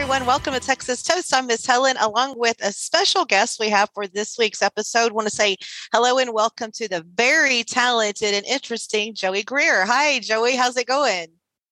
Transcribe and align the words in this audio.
Everyone. 0.00 0.26
Welcome 0.26 0.54
to 0.54 0.60
Texas 0.60 1.02
Toast. 1.02 1.34
I'm 1.34 1.48
Miss 1.48 1.66
Helen, 1.66 1.96
along 1.98 2.38
with 2.38 2.54
a 2.62 2.70
special 2.70 3.24
guest 3.24 3.58
we 3.58 3.68
have 3.70 3.90
for 3.92 4.06
this 4.06 4.38
week's 4.38 4.62
episode. 4.62 5.10
want 5.10 5.26
to 5.26 5.34
say 5.34 5.56
hello 5.92 6.18
and 6.18 6.32
welcome 6.32 6.70
to 6.74 6.86
the 6.86 7.04
very 7.16 7.64
talented 7.64 8.32
and 8.32 8.46
interesting 8.46 9.12
Joey 9.12 9.42
Greer. 9.42 9.84
Hi, 9.86 10.20
Joey. 10.20 10.54
How's 10.54 10.76
it 10.76 10.86
going? 10.86 11.26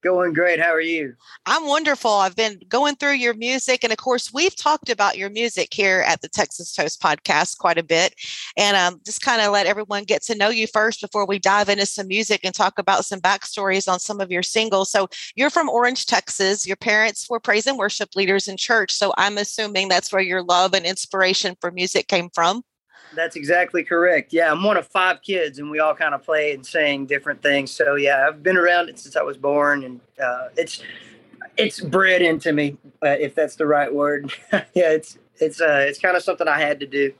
Going 0.06 0.34
great. 0.34 0.60
How 0.60 0.70
are 0.70 0.80
you? 0.80 1.16
I'm 1.46 1.66
wonderful. 1.66 2.12
I've 2.12 2.36
been 2.36 2.60
going 2.68 2.94
through 2.94 3.14
your 3.14 3.34
music. 3.34 3.82
And 3.82 3.92
of 3.92 3.98
course, 3.98 4.32
we've 4.32 4.54
talked 4.54 4.88
about 4.88 5.18
your 5.18 5.30
music 5.30 5.74
here 5.74 6.04
at 6.06 6.20
the 6.20 6.28
Texas 6.28 6.72
Toast 6.72 7.02
podcast 7.02 7.58
quite 7.58 7.76
a 7.76 7.82
bit. 7.82 8.14
And 8.56 8.76
um, 8.76 9.00
just 9.04 9.20
kind 9.20 9.42
of 9.42 9.50
let 9.50 9.66
everyone 9.66 10.04
get 10.04 10.22
to 10.26 10.36
know 10.36 10.48
you 10.48 10.68
first 10.68 11.00
before 11.00 11.26
we 11.26 11.40
dive 11.40 11.68
into 11.68 11.86
some 11.86 12.06
music 12.06 12.42
and 12.44 12.54
talk 12.54 12.78
about 12.78 13.04
some 13.04 13.18
backstories 13.18 13.92
on 13.92 13.98
some 13.98 14.20
of 14.20 14.30
your 14.30 14.44
singles. 14.44 14.92
So, 14.92 15.08
you're 15.34 15.50
from 15.50 15.68
Orange, 15.68 16.06
Texas. 16.06 16.68
Your 16.68 16.76
parents 16.76 17.28
were 17.28 17.40
praise 17.40 17.66
and 17.66 17.76
worship 17.76 18.10
leaders 18.14 18.46
in 18.46 18.56
church. 18.56 18.92
So, 18.92 19.12
I'm 19.18 19.38
assuming 19.38 19.88
that's 19.88 20.12
where 20.12 20.22
your 20.22 20.44
love 20.44 20.72
and 20.72 20.86
inspiration 20.86 21.56
for 21.60 21.72
music 21.72 22.06
came 22.06 22.30
from. 22.32 22.62
That's 23.16 23.34
exactly 23.34 23.82
correct. 23.82 24.32
Yeah, 24.32 24.52
I'm 24.52 24.62
one 24.62 24.76
of 24.76 24.86
five 24.86 25.22
kids, 25.22 25.58
and 25.58 25.70
we 25.70 25.80
all 25.80 25.94
kind 25.94 26.14
of 26.14 26.22
play 26.22 26.52
and 26.52 26.64
sing 26.64 27.06
different 27.06 27.42
things. 27.42 27.70
So 27.70 27.96
yeah, 27.96 28.26
I've 28.28 28.42
been 28.42 28.56
around 28.56 28.88
it 28.88 28.98
since 28.98 29.16
I 29.16 29.22
was 29.22 29.36
born, 29.36 29.82
and 29.82 30.00
uh, 30.22 30.48
it's 30.56 30.82
it's 31.56 31.80
bred 31.80 32.22
into 32.22 32.52
me, 32.52 32.76
uh, 33.02 33.16
if 33.18 33.34
that's 33.34 33.56
the 33.56 33.66
right 33.66 33.92
word. 33.92 34.30
yeah, 34.52 34.62
it's 34.92 35.18
it's 35.36 35.60
uh, 35.60 35.84
it's 35.88 35.98
kind 35.98 36.16
of 36.16 36.22
something 36.22 36.46
I 36.46 36.60
had 36.60 36.78
to 36.80 36.86
do. 36.86 37.12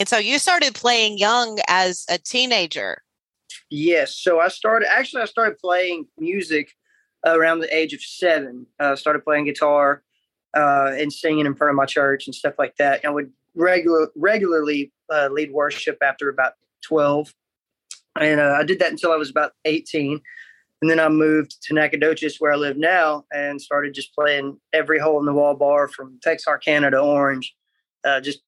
And 0.00 0.08
so 0.08 0.18
you 0.18 0.38
started 0.38 0.74
playing 0.74 1.18
young 1.18 1.58
as 1.68 2.06
a 2.08 2.18
teenager. 2.18 3.02
Yes. 3.70 4.16
So 4.16 4.40
I 4.40 4.48
started 4.48 4.90
actually 4.90 5.22
I 5.22 5.26
started 5.26 5.58
playing 5.58 6.06
music 6.18 6.72
around 7.24 7.60
the 7.60 7.74
age 7.74 7.92
of 7.92 8.02
seven. 8.02 8.66
Uh, 8.80 8.96
started 8.96 9.22
playing 9.22 9.44
guitar 9.44 10.02
uh, 10.56 10.92
and 10.94 11.12
singing 11.12 11.46
in 11.46 11.54
front 11.54 11.70
of 11.70 11.76
my 11.76 11.86
church 11.86 12.26
and 12.26 12.34
stuff 12.34 12.54
like 12.58 12.76
that. 12.76 13.04
I 13.04 13.10
would 13.10 13.30
regular 13.54 14.08
regularly 14.16 14.92
uh, 15.12 15.28
lead 15.30 15.52
worship 15.52 15.98
after 16.02 16.28
about 16.28 16.54
12. 16.82 17.34
And 18.18 18.40
uh, 18.40 18.56
I 18.58 18.64
did 18.64 18.78
that 18.80 18.90
until 18.90 19.12
I 19.12 19.16
was 19.16 19.30
about 19.30 19.52
18. 19.64 20.20
And 20.82 20.90
then 20.90 20.98
I 20.98 21.08
moved 21.08 21.62
to 21.62 21.74
Nacogdoches, 21.74 22.40
where 22.40 22.52
I 22.52 22.56
live 22.56 22.76
now, 22.76 23.24
and 23.32 23.62
started 23.62 23.94
just 23.94 24.14
playing 24.14 24.58
every 24.72 24.98
hole 24.98 25.20
in 25.20 25.26
the 25.26 25.32
wall 25.32 25.54
bar 25.54 25.86
from 25.86 26.18
Texarkana 26.20 26.90
to 26.90 26.98
Orange, 26.98 27.54
uh, 28.04 28.20
just 28.20 28.40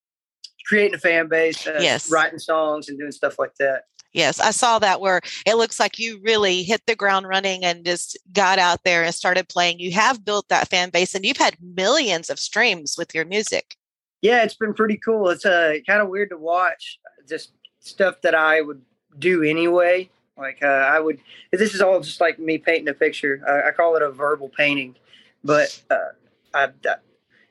creating 0.66 0.96
a 0.96 0.98
fan 0.98 1.28
base, 1.28 1.64
uh, 1.66 1.78
yes. 1.80 2.10
writing 2.10 2.40
songs, 2.40 2.88
and 2.88 2.98
doing 2.98 3.12
stuff 3.12 3.38
like 3.38 3.54
that. 3.60 3.84
Yes, 4.12 4.40
I 4.40 4.50
saw 4.50 4.78
that 4.80 5.00
where 5.00 5.20
it 5.46 5.56
looks 5.56 5.78
like 5.78 5.98
you 5.98 6.20
really 6.24 6.62
hit 6.62 6.82
the 6.86 6.96
ground 6.96 7.26
running 7.26 7.64
and 7.64 7.84
just 7.84 8.16
got 8.32 8.58
out 8.58 8.80
there 8.84 9.02
and 9.02 9.14
started 9.14 9.48
playing. 9.48 9.80
You 9.80 9.92
have 9.92 10.24
built 10.24 10.48
that 10.48 10.68
fan 10.68 10.90
base 10.90 11.16
and 11.16 11.24
you've 11.24 11.36
had 11.36 11.56
millions 11.60 12.30
of 12.30 12.38
streams 12.38 12.94
with 12.96 13.12
your 13.12 13.24
music 13.24 13.76
yeah, 14.24 14.42
it's 14.42 14.54
been 14.54 14.72
pretty 14.72 14.96
cool. 14.96 15.28
It's 15.28 15.44
uh, 15.44 15.74
kind 15.86 16.00
of 16.00 16.08
weird 16.08 16.30
to 16.30 16.38
watch 16.38 16.98
just 17.28 17.52
stuff 17.80 18.22
that 18.22 18.34
I 18.34 18.62
would 18.62 18.80
do 19.18 19.42
anyway. 19.42 20.08
Like 20.38 20.62
uh, 20.62 20.66
I 20.66 20.98
would, 20.98 21.20
this 21.52 21.74
is 21.74 21.82
all 21.82 22.00
just 22.00 22.22
like 22.22 22.38
me 22.38 22.56
painting 22.56 22.88
a 22.88 22.94
picture. 22.94 23.42
I, 23.46 23.68
I 23.68 23.72
call 23.72 23.96
it 23.96 24.02
a 24.02 24.10
verbal 24.10 24.48
painting, 24.48 24.96
but 25.44 25.78
uh, 25.90 26.12
I, 26.54 26.64
I, 26.64 26.94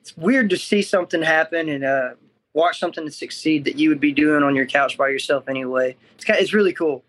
it's 0.01 0.17
weird 0.17 0.49
to 0.49 0.57
see 0.57 0.81
something 0.81 1.21
happen 1.21 1.69
and 1.69 1.83
uh, 1.83 2.09
watch 2.55 2.79
something 2.79 3.05
to 3.05 3.11
succeed 3.11 3.65
that 3.65 3.77
you 3.77 3.89
would 3.89 3.99
be 3.99 4.11
doing 4.11 4.41
on 4.41 4.55
your 4.55 4.65
couch 4.65 4.97
by 4.97 5.09
yourself 5.09 5.47
anyway. 5.47 5.95
It's 6.15 6.25
kind 6.25 6.39
of, 6.39 6.43
it's 6.43 6.53
really 6.53 6.73
cool. 6.73 7.03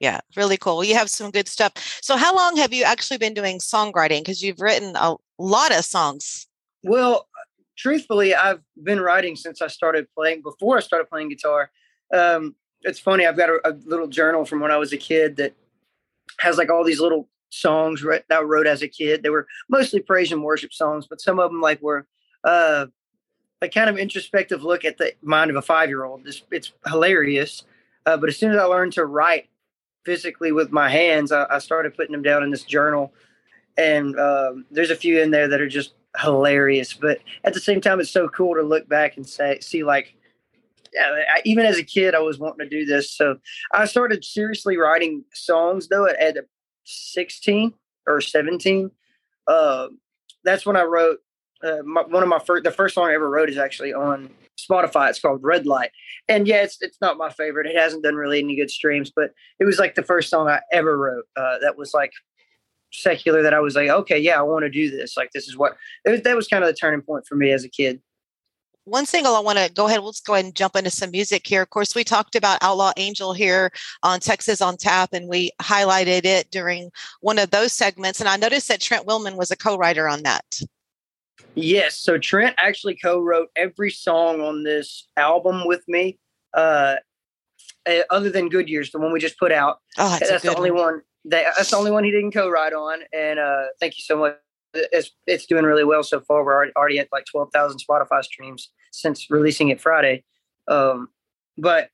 Yeah, 0.00 0.18
really 0.36 0.56
cool. 0.56 0.82
You 0.82 0.96
have 0.96 1.08
some 1.08 1.30
good 1.30 1.46
stuff. 1.46 1.72
So, 2.02 2.16
how 2.16 2.34
long 2.34 2.56
have 2.56 2.72
you 2.72 2.82
actually 2.82 3.18
been 3.18 3.34
doing 3.34 3.58
songwriting? 3.58 4.22
Because 4.22 4.42
you've 4.42 4.60
written 4.60 4.96
a 4.96 5.14
lot 5.38 5.70
of 5.70 5.84
songs. 5.84 6.48
Well, 6.82 7.28
truthfully, 7.78 8.34
I've 8.34 8.60
been 8.82 9.00
writing 9.00 9.36
since 9.36 9.62
I 9.62 9.68
started 9.68 10.08
playing. 10.14 10.42
Before 10.42 10.76
I 10.76 10.80
started 10.80 11.08
playing 11.08 11.30
guitar, 11.30 11.70
um, 12.12 12.56
it's 12.82 12.98
funny. 12.98 13.26
I've 13.26 13.36
got 13.36 13.48
a, 13.48 13.60
a, 13.64 13.72
little 13.86 14.08
journal 14.08 14.44
from 14.44 14.60
when 14.60 14.70
I 14.70 14.76
was 14.76 14.92
a 14.92 14.96
kid 14.96 15.36
that 15.36 15.54
has 16.40 16.58
like 16.58 16.70
all 16.70 16.84
these 16.84 17.00
little 17.00 17.28
songs 17.50 18.02
that 18.02 18.24
I 18.30 18.42
wrote 18.42 18.66
as 18.66 18.82
a 18.82 18.88
kid. 18.88 19.22
They 19.22 19.30
were 19.30 19.46
mostly 19.68 20.00
praise 20.00 20.32
and 20.32 20.42
worship 20.42 20.72
songs, 20.72 21.06
but 21.08 21.20
some 21.20 21.38
of 21.38 21.50
them 21.50 21.60
like 21.60 21.80
were 21.80 22.06
uh, 22.44 22.86
a 23.62 23.68
kind 23.68 23.88
of 23.88 23.96
introspective 23.96 24.62
look 24.62 24.84
at 24.84 24.98
the 24.98 25.14
mind 25.22 25.50
of 25.50 25.56
a 25.56 25.62
five 25.62 25.88
year 25.88 26.04
old. 26.04 26.26
It's, 26.26 26.42
it's 26.50 26.72
hilarious. 26.86 27.64
Uh, 28.04 28.16
but 28.16 28.28
as 28.28 28.36
soon 28.36 28.52
as 28.52 28.58
I 28.58 28.64
learned 28.64 28.92
to 28.94 29.04
write 29.04 29.48
physically 30.04 30.52
with 30.52 30.72
my 30.72 30.88
hands, 30.88 31.32
I, 31.32 31.46
I 31.50 31.58
started 31.58 31.94
putting 31.94 32.12
them 32.12 32.22
down 32.22 32.42
in 32.42 32.50
this 32.50 32.64
journal. 32.64 33.12
And 33.78 34.18
um, 34.18 34.66
there's 34.70 34.90
a 34.90 34.96
few 34.96 35.20
in 35.20 35.30
there 35.30 35.48
that 35.48 35.60
are 35.60 35.68
just 35.68 35.94
hilarious. 36.18 36.92
But 36.92 37.18
at 37.44 37.54
the 37.54 37.60
same 37.60 37.80
time, 37.80 38.00
it's 38.00 38.10
so 38.10 38.28
cool 38.28 38.54
to 38.54 38.62
look 38.62 38.88
back 38.88 39.16
and 39.16 39.26
say, 39.26 39.58
see, 39.60 39.84
like, 39.84 40.14
yeah, 40.92 41.22
I, 41.34 41.42
even 41.44 41.64
as 41.64 41.78
a 41.78 41.84
kid, 41.84 42.14
I 42.14 42.20
was 42.20 42.38
wanting 42.38 42.68
to 42.68 42.68
do 42.68 42.84
this. 42.84 43.12
So 43.12 43.36
I 43.72 43.84
started 43.86 44.24
seriously 44.24 44.76
writing 44.76 45.24
songs 45.32 45.88
though 45.88 46.06
at, 46.06 46.16
at 46.16 46.46
16 46.84 47.72
or 48.06 48.20
17. 48.20 48.90
Uh, 49.46 49.88
that's 50.44 50.66
when 50.66 50.76
I 50.76 50.82
wrote 50.82 51.18
uh, 51.62 51.82
my, 51.84 52.02
one 52.02 52.22
of 52.22 52.28
my 52.28 52.38
first, 52.38 52.64
the 52.64 52.70
first 52.70 52.94
song 52.94 53.08
I 53.08 53.14
ever 53.14 53.28
wrote 53.28 53.48
is 53.48 53.58
actually 53.58 53.92
on 53.92 54.30
Spotify. 54.58 55.08
It's 55.10 55.20
called 55.20 55.42
Red 55.42 55.66
Light. 55.66 55.90
And 56.28 56.46
yeah, 56.46 56.62
it's, 56.62 56.78
it's 56.80 57.00
not 57.00 57.18
my 57.18 57.30
favorite. 57.30 57.66
It 57.66 57.76
hasn't 57.76 58.04
done 58.04 58.14
really 58.14 58.38
any 58.38 58.56
good 58.56 58.70
streams, 58.70 59.10
but 59.14 59.32
it 59.58 59.64
was 59.64 59.78
like 59.78 59.94
the 59.94 60.02
first 60.02 60.30
song 60.30 60.48
I 60.48 60.60
ever 60.72 60.96
wrote. 60.96 61.24
Uh, 61.36 61.58
that 61.58 61.76
was 61.76 61.92
like 61.94 62.12
secular 62.92 63.42
that 63.42 63.54
I 63.54 63.60
was 63.60 63.74
like, 63.74 63.88
okay, 63.88 64.18
yeah, 64.18 64.38
I 64.38 64.42
want 64.42 64.64
to 64.64 64.70
do 64.70 64.90
this. 64.90 65.16
Like, 65.16 65.30
this 65.32 65.48
is 65.48 65.56
what 65.56 65.76
was, 66.04 66.22
that 66.22 66.36
was 66.36 66.48
kind 66.48 66.64
of 66.64 66.68
the 66.68 66.74
turning 66.74 67.02
point 67.02 67.26
for 67.26 67.36
me 67.36 67.50
as 67.50 67.64
a 67.64 67.68
kid. 67.68 68.00
One 68.84 69.04
single 69.04 69.34
I 69.34 69.40
want 69.40 69.58
to 69.58 69.70
go 69.70 69.86
ahead. 69.86 70.00
Let's 70.02 70.20
go 70.20 70.32
ahead 70.32 70.46
and 70.46 70.54
jump 70.54 70.74
into 70.74 70.88
some 70.88 71.10
music 71.10 71.46
here. 71.46 71.60
Of 71.60 71.68
course, 71.68 71.94
we 71.94 72.04
talked 72.04 72.34
about 72.34 72.58
Outlaw 72.62 72.92
Angel 72.96 73.34
here 73.34 73.70
on 74.02 74.18
Texas 74.18 74.62
on 74.62 74.78
Tap, 74.78 75.10
and 75.12 75.28
we 75.28 75.50
highlighted 75.60 76.24
it 76.24 76.50
during 76.50 76.90
one 77.20 77.38
of 77.38 77.50
those 77.50 77.74
segments. 77.74 78.18
And 78.18 78.30
I 78.30 78.36
noticed 78.36 78.68
that 78.68 78.80
Trent 78.80 79.06
Willmon 79.06 79.36
was 79.36 79.50
a 79.50 79.56
co-writer 79.56 80.08
on 80.08 80.22
that. 80.22 80.60
Yes, 81.54 81.98
so 81.98 82.16
Trent 82.16 82.54
actually 82.58 82.96
co-wrote 82.96 83.48
every 83.56 83.90
song 83.90 84.40
on 84.40 84.62
this 84.62 85.06
album 85.18 85.66
with 85.66 85.82
me, 85.86 86.18
uh, 86.54 86.96
eh, 87.84 88.04
other 88.10 88.30
than 88.30 88.48
Good 88.48 88.70
Years, 88.70 88.90
the 88.90 88.98
one 88.98 89.12
we 89.12 89.20
just 89.20 89.38
put 89.38 89.52
out. 89.52 89.80
Oh, 89.98 90.08
that's, 90.08 90.30
that's 90.30 90.44
the 90.44 90.56
only 90.56 90.70
one. 90.70 90.94
one 90.94 91.02
that's 91.30 91.70
the 91.70 91.76
only 91.76 91.90
one 91.90 92.04
he 92.04 92.10
didn't 92.10 92.32
co-write 92.32 92.72
on. 92.72 93.00
And 93.12 93.38
uh, 93.38 93.64
thank 93.80 93.96
you 93.96 94.02
so 94.02 94.18
much. 94.18 94.36
It's 94.74 95.10
it's 95.26 95.46
doing 95.46 95.64
really 95.64 95.84
well 95.84 96.02
so 96.02 96.20
far. 96.20 96.44
We're 96.44 96.70
already 96.76 96.98
at 96.98 97.08
like 97.10 97.24
twelve 97.24 97.50
thousand 97.52 97.80
Spotify 97.80 98.22
streams 98.22 98.70
since 98.90 99.30
releasing 99.30 99.68
it 99.68 99.80
Friday. 99.80 100.24
Um, 100.66 101.08
but 101.56 101.88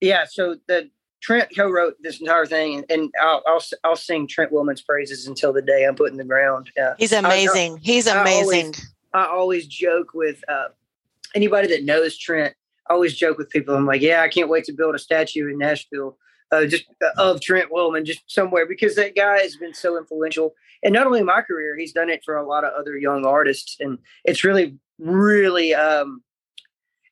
yeah, 0.00 0.24
so 0.28 0.56
the 0.68 0.90
Trent 1.22 1.48
co-wrote 1.56 1.94
this 2.00 2.20
entire 2.20 2.46
thing, 2.46 2.76
and, 2.76 2.84
and 2.90 3.12
I'll, 3.20 3.42
I'll, 3.46 3.62
I'll 3.84 3.96
sing 3.96 4.28
Trent 4.28 4.52
Willmon's 4.52 4.82
praises 4.82 5.26
until 5.26 5.52
the 5.52 5.62
day 5.62 5.84
I'm 5.84 5.94
put 5.94 6.10
in 6.10 6.18
the 6.18 6.24
ground. 6.24 6.70
Yeah, 6.76 6.94
he's 6.98 7.12
amazing. 7.12 7.72
I, 7.72 7.76
I, 7.76 7.80
he's 7.82 8.06
amazing. 8.06 8.34
I 8.34 8.42
always, 8.42 8.94
I 9.14 9.26
always 9.26 9.66
joke 9.66 10.12
with 10.12 10.44
uh, 10.48 10.68
anybody 11.34 11.68
that 11.68 11.84
knows 11.84 12.18
Trent. 12.18 12.54
I 12.88 12.92
always 12.92 13.16
joke 13.16 13.38
with 13.38 13.48
people. 13.50 13.74
I'm 13.74 13.86
like, 13.86 14.02
yeah, 14.02 14.22
I 14.22 14.28
can't 14.28 14.48
wait 14.48 14.64
to 14.64 14.72
build 14.72 14.94
a 14.94 14.98
statue 14.98 15.48
in 15.48 15.58
Nashville 15.58 16.18
uh, 16.52 16.66
just 16.66 16.84
uh, 17.02 17.10
of 17.18 17.40
Trent 17.40 17.70
Willmon, 17.70 18.04
just 18.04 18.22
somewhere 18.26 18.66
because 18.66 18.94
that 18.96 19.16
guy 19.16 19.40
has 19.40 19.56
been 19.56 19.74
so 19.74 19.98
influential. 19.98 20.54
And 20.82 20.92
not 20.92 21.06
only 21.06 21.22
my 21.22 21.42
career, 21.42 21.76
he's 21.76 21.92
done 21.92 22.10
it 22.10 22.22
for 22.24 22.36
a 22.36 22.46
lot 22.46 22.64
of 22.64 22.72
other 22.78 22.96
young 22.96 23.24
artists, 23.24 23.76
and 23.80 23.98
it's 24.24 24.44
really, 24.44 24.78
really, 24.98 25.74
um, 25.74 26.22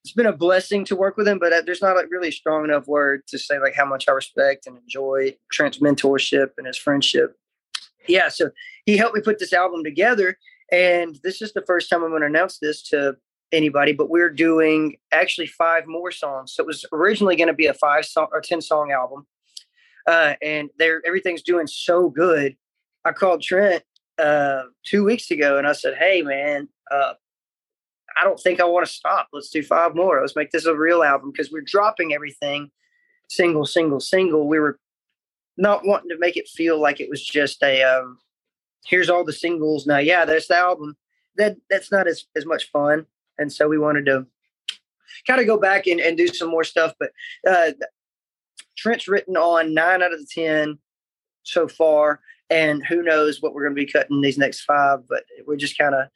it's 0.05 0.13
been 0.13 0.27
a 0.27 0.33
blessing 0.33 0.85
to 0.87 0.97
work 0.97 1.17
with 1.17 1.27
him. 1.27 1.39
But 1.39 1.53
uh, 1.53 1.63
there's 1.65 1.83
not 1.83 1.97
a 1.97 2.07
really 2.09 2.31
strong 2.31 2.65
enough 2.65 2.87
word 2.87 3.23
to 3.29 3.39
say 3.39 3.59
like 3.59 3.75
how 3.75 3.87
much 3.87 4.05
I 4.09 4.13
respect 4.13 4.67
and 4.67 4.79
enjoy 4.79 5.37
Trent's 5.51 5.79
mentorship 5.79 6.51
and 6.59 6.67
his 6.67 6.77
friendship. 6.77 7.37
Yeah, 8.07 8.29
so 8.29 8.51
he 8.85 8.99
helped 8.99 9.17
me 9.17 9.23
put 9.23 9.39
this 9.39 9.55
album 9.55 9.83
together, 9.83 10.37
and 10.71 11.19
this 11.23 11.41
is 11.41 11.53
the 11.55 11.65
first 11.67 11.89
time 11.89 12.03
I'm 12.03 12.11
going 12.11 12.21
to 12.21 12.27
announce 12.27 12.59
this 12.59 12.83
to 12.91 13.17
anybody, 13.55 13.93
but 13.93 14.11
we're 14.11 14.31
doing 14.31 14.97
actually 15.13 15.47
five 15.47 15.87
more 15.87 16.11
songs. 16.11 16.53
So 16.53 16.63
it 16.63 16.67
was 16.67 16.85
originally 16.93 17.37
going 17.37 17.49
to 17.49 17.55
be 17.55 17.67
a 17.67 17.75
five 17.75 18.05
song 18.05 18.29
or 18.33 18.41
10 18.41 18.61
song 18.61 18.93
album. 18.93 19.27
Uh, 20.07 20.35
and 20.43 20.71
there, 20.79 21.01
everything's 21.07 21.43
doing 21.43 21.67
so 21.67 22.11
good. 22.11 22.57
I 23.05 23.13
called 23.13 23.43
Trent 23.43 23.83
uh, 24.19 24.65
two 24.85 25.05
weeks 25.05 25.31
ago, 25.31 25.59
and 25.59 25.67
I 25.67 25.73
said, 25.73 25.95
"Hey, 25.97 26.23
man, 26.23 26.69
uh, 26.91 27.15
I 28.17 28.25
don't 28.25 28.39
think 28.39 28.61
I 28.61 28.65
want 28.65 28.87
to 28.87 28.93
stop. 28.93 29.29
Let's 29.33 29.51
do 29.51 29.63
five 29.63 29.95
more. 29.95 30.21
Let's 30.21 30.37
make 30.37 30.51
this 30.51 30.67
a 30.67 30.75
real 30.75 31.03
album 31.03 31.31
because 31.31 31.51
we're 31.51 31.63
dropping 31.63 32.15
everything 32.15 32.71
single, 33.29 33.67
single, 33.67 34.01
single. 34.01 34.47
We 34.47 34.59
were 34.59 34.79
not 35.57 35.87
wanting 35.87 36.11
to 36.11 36.19
make 36.19 36.37
it 36.37 36.49
feel 36.49 36.81
like 36.81 37.01
it 37.01 37.11
was 37.11 37.25
just 37.25 37.63
a 37.63 37.83
um, 37.83 38.19
here's 38.87 39.11
all 39.11 39.25
the 39.25 39.33
singles 39.33 39.87
now. 39.87 39.99
Yeah, 39.99 40.25
there's 40.25 40.49
the 40.49 40.57
album. 40.57 40.97
That 41.37 41.57
that's 41.71 41.91
not 41.91 42.07
as 42.07 42.25
as 42.37 42.47
much 42.47 42.71
fun, 42.71 43.07
and 43.39 43.53
so 43.53 43.69
we 43.69 43.79
wanted 43.79 44.07
to 44.07 44.27
kind 45.27 45.41
of 45.41 45.47
go 45.47 45.59
back 45.59 45.87
and, 45.87 46.01
and 46.01 46.17
do 46.17 46.27
some 46.29 46.51
more 46.51 46.65
stuff. 46.65 46.95
But 46.99 47.11
uh, 47.49 47.73
Trent's 48.77 49.09
written 49.09 49.37
on 49.37 49.75
nine 49.75 50.03
out 50.03 50.13
of 50.13 50.21
the 50.21 50.27
ten 50.27 50.79
so 51.43 51.69
far, 51.69 52.21
and 52.51 52.85
who 52.85 53.03
knows 53.03 53.41
what 53.41 53.55
we're 53.55 53.65
going 53.65 53.77
to 53.77 53.83
be 53.83 53.91
cutting 53.91 54.21
these 54.21 54.39
next 54.39 54.63
five. 54.63 55.01
But 55.09 55.25
we're 55.47 55.57
just 55.57 55.79
kind 55.79 55.95
of 55.95 56.09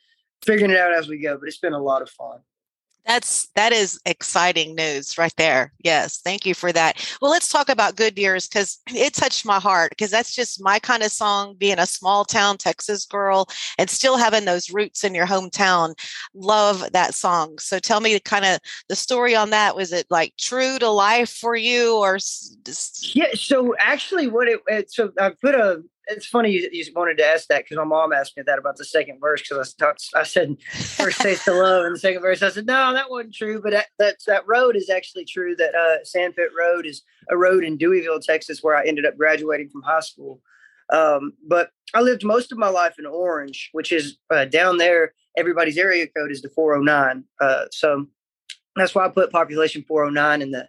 figuring 0.44 0.72
it 0.72 0.78
out 0.78 0.94
as 0.94 1.08
we 1.08 1.18
go. 1.18 1.36
But 1.38 1.48
it's 1.48 1.58
been 1.58 1.72
a 1.72 1.82
lot 1.82 2.02
of 2.02 2.10
fun. 2.10 2.40
That's 3.08 3.48
that 3.54 3.72
is 3.72 3.98
exciting 4.04 4.74
news 4.74 5.16
right 5.16 5.32
there. 5.38 5.72
Yes, 5.82 6.20
thank 6.22 6.44
you 6.44 6.54
for 6.54 6.72
that. 6.72 7.02
Well, 7.22 7.30
let's 7.30 7.48
talk 7.48 7.70
about 7.70 7.96
Good 7.96 8.18
Years 8.18 8.46
because 8.46 8.80
it 8.88 9.14
touched 9.14 9.46
my 9.46 9.58
heart 9.58 9.92
because 9.92 10.10
that's 10.10 10.34
just 10.34 10.62
my 10.62 10.78
kind 10.78 11.02
of 11.02 11.10
song. 11.10 11.56
Being 11.56 11.78
a 11.78 11.86
small 11.86 12.26
town 12.26 12.58
Texas 12.58 13.06
girl 13.06 13.48
and 13.78 13.88
still 13.88 14.18
having 14.18 14.44
those 14.44 14.70
roots 14.70 15.04
in 15.04 15.14
your 15.14 15.26
hometown, 15.26 15.94
love 16.34 16.92
that 16.92 17.14
song. 17.14 17.58
So 17.58 17.78
tell 17.78 18.00
me 18.00 18.20
kind 18.20 18.44
of 18.44 18.60
the 18.90 18.96
story 18.96 19.34
on 19.34 19.48
that. 19.50 19.74
Was 19.74 19.90
it 19.90 20.06
like 20.10 20.34
true 20.36 20.78
to 20.78 20.90
life 20.90 21.30
for 21.30 21.56
you, 21.56 21.96
or 21.96 22.16
just... 22.18 23.16
yeah? 23.16 23.32
So 23.32 23.74
actually, 23.78 24.28
what 24.28 24.48
it, 24.48 24.60
it 24.66 24.92
so 24.92 25.12
I 25.18 25.30
put 25.30 25.54
a 25.54 25.82
it's 26.08 26.26
funny 26.26 26.50
you, 26.50 26.68
you, 26.72 26.84
wanted 26.96 27.18
to 27.18 27.24
ask 27.24 27.48
that 27.48 27.64
because 27.64 27.76
my 27.76 27.84
mom 27.84 28.12
asked 28.12 28.36
me 28.36 28.42
that 28.46 28.58
about 28.58 28.76
the 28.76 28.84
second 28.84 29.20
verse 29.20 29.42
because 29.42 29.74
I, 29.80 29.92
I 30.18 30.22
said 30.22 30.56
first 30.96 31.20
taste 31.20 31.46
of 31.46 31.56
love 31.56 31.84
and 31.84 31.94
the 31.94 31.98
second 31.98 32.22
verse 32.22 32.42
I 32.42 32.48
said 32.48 32.66
no 32.66 32.92
that 32.94 33.10
wasn't 33.10 33.34
true 33.34 33.60
but 33.62 33.72
that 33.72 33.86
that, 33.98 34.16
that 34.26 34.46
road 34.46 34.74
is 34.74 34.90
actually 34.90 35.26
true 35.26 35.54
that 35.56 35.74
uh, 35.74 36.04
Sandpit 36.04 36.50
Road 36.58 36.86
is 36.86 37.02
a 37.30 37.36
road 37.36 37.62
in 37.62 37.78
Deweyville 37.78 38.22
Texas 38.22 38.62
where 38.62 38.76
I 38.76 38.86
ended 38.86 39.06
up 39.06 39.16
graduating 39.16 39.68
from 39.68 39.82
high 39.82 40.00
school. 40.00 40.40
Um, 40.90 41.34
but 41.46 41.70
I 41.92 42.00
lived 42.00 42.24
most 42.24 42.50
of 42.50 42.58
my 42.58 42.70
life 42.70 42.98
in 42.98 43.06
Orange 43.06 43.68
which 43.72 43.92
is 43.92 44.16
uh, 44.30 44.46
down 44.46 44.78
there 44.78 45.12
everybody's 45.36 45.78
area 45.78 46.06
code 46.06 46.32
is 46.32 46.42
the 46.42 46.48
409 46.48 47.24
uh, 47.40 47.64
so 47.70 48.06
that's 48.76 48.94
why 48.94 49.04
I 49.04 49.08
put 49.08 49.30
population 49.30 49.84
409 49.86 50.42
in 50.42 50.50
the 50.52 50.68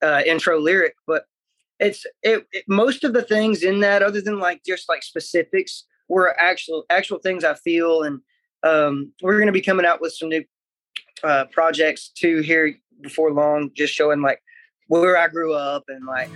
uh, 0.00 0.22
intro 0.24 0.60
lyric 0.60 0.94
but 1.06 1.24
it's 1.80 2.04
it, 2.22 2.46
it, 2.52 2.64
most 2.68 3.04
of 3.04 3.12
the 3.12 3.22
things 3.22 3.62
in 3.62 3.80
that 3.80 4.02
other 4.02 4.20
than 4.20 4.38
like 4.38 4.62
just 4.66 4.88
like 4.88 5.02
specifics 5.02 5.84
were 6.08 6.34
actual 6.40 6.84
actual 6.90 7.18
things 7.18 7.44
i 7.44 7.54
feel 7.54 8.02
and 8.02 8.20
um, 8.64 9.12
we're 9.22 9.36
going 9.36 9.46
to 9.46 9.52
be 9.52 9.60
coming 9.60 9.86
out 9.86 10.00
with 10.00 10.12
some 10.12 10.28
new 10.28 10.42
uh, 11.22 11.44
projects 11.52 12.08
too 12.08 12.40
here 12.40 12.74
before 13.00 13.32
long 13.32 13.70
just 13.76 13.94
showing 13.94 14.20
like 14.20 14.40
where 14.88 15.16
i 15.16 15.28
grew 15.28 15.54
up 15.54 15.84
and 15.88 16.04
like 16.06 16.30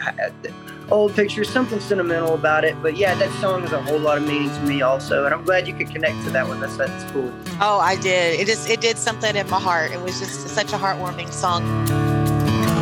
old 0.91 1.12
pictures 1.15 1.49
something 1.49 1.81
sentimental 1.81 2.35
about 2.35 2.65
it 2.65 2.81
but 2.83 2.97
yeah 2.97 3.15
that 3.15 3.31
song 3.41 3.62
has 3.62 3.73
a 3.73 3.83
whole 3.83 3.99
lot 3.99 4.19
of 4.19 4.27
meaning 4.27 4.50
to 4.50 4.61
me 4.61 4.83
also 4.83 5.25
and 5.25 5.35
i'm 5.35 5.43
glad 5.45 5.67
you 5.67 5.75
could 5.75 5.91
connect 5.91 6.23
to 6.23 6.31
that 6.31 6.47
one 6.47 6.61
that's 6.61 6.77
that's 6.77 7.11
cool. 7.11 7.33
Oh 7.61 7.81
i 7.81 7.97
did 7.97 8.38
it 8.38 8.47
just 8.47 8.69
it 8.69 8.81
did 8.81 8.99
something 8.99 9.35
in 9.35 9.49
my 9.50 9.59
heart 9.59 9.91
it 9.91 10.00
was 10.00 10.21
just 10.21 10.49
such 10.49 10.73
a 10.73 10.77
heartwarming 10.77 11.33
song 11.33 12.12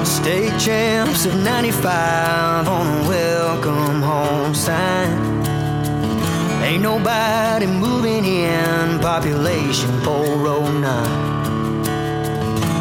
State 0.04 0.58
champs 0.58 1.26
of 1.26 1.34
95 1.36 2.68
on 2.68 2.86
a 2.86 3.08
welcome 3.08 4.02
home 4.02 4.54
sign. 4.54 5.10
Ain't 6.62 6.82
nobody 6.82 7.66
moving 7.66 8.24
in, 8.24 8.98
population 9.00 9.90
409. 10.02 11.86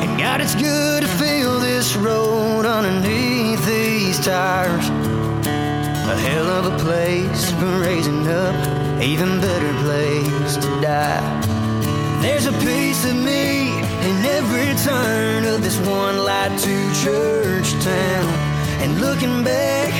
And 0.01 0.19
God, 0.19 0.41
it's 0.41 0.55
good 0.55 1.03
to 1.03 1.09
feel 1.09 1.59
this 1.59 1.95
road 1.95 2.65
underneath 2.65 3.65
these 3.65 4.19
tires. 4.19 4.87
A 4.89 6.15
hell 6.15 6.47
of 6.47 6.73
a 6.73 6.77
place 6.79 7.51
for 7.51 7.79
raising 7.79 8.27
up, 8.27 9.01
even 9.01 9.39
better 9.41 9.73
place 9.83 10.55
to 10.57 10.81
die. 10.81 12.19
There's 12.21 12.47
a 12.47 12.53
piece 12.53 13.05
of 13.05 13.15
me 13.15 13.88
in 14.01 14.15
every 14.25 14.73
turn 14.83 15.45
of 15.45 15.61
this 15.61 15.77
one 15.79 16.17
light 16.23 16.57
to 16.59 16.75
church 17.03 17.71
town. 17.83 18.33
And 18.81 19.01
looking 19.01 19.43
back, 19.43 19.93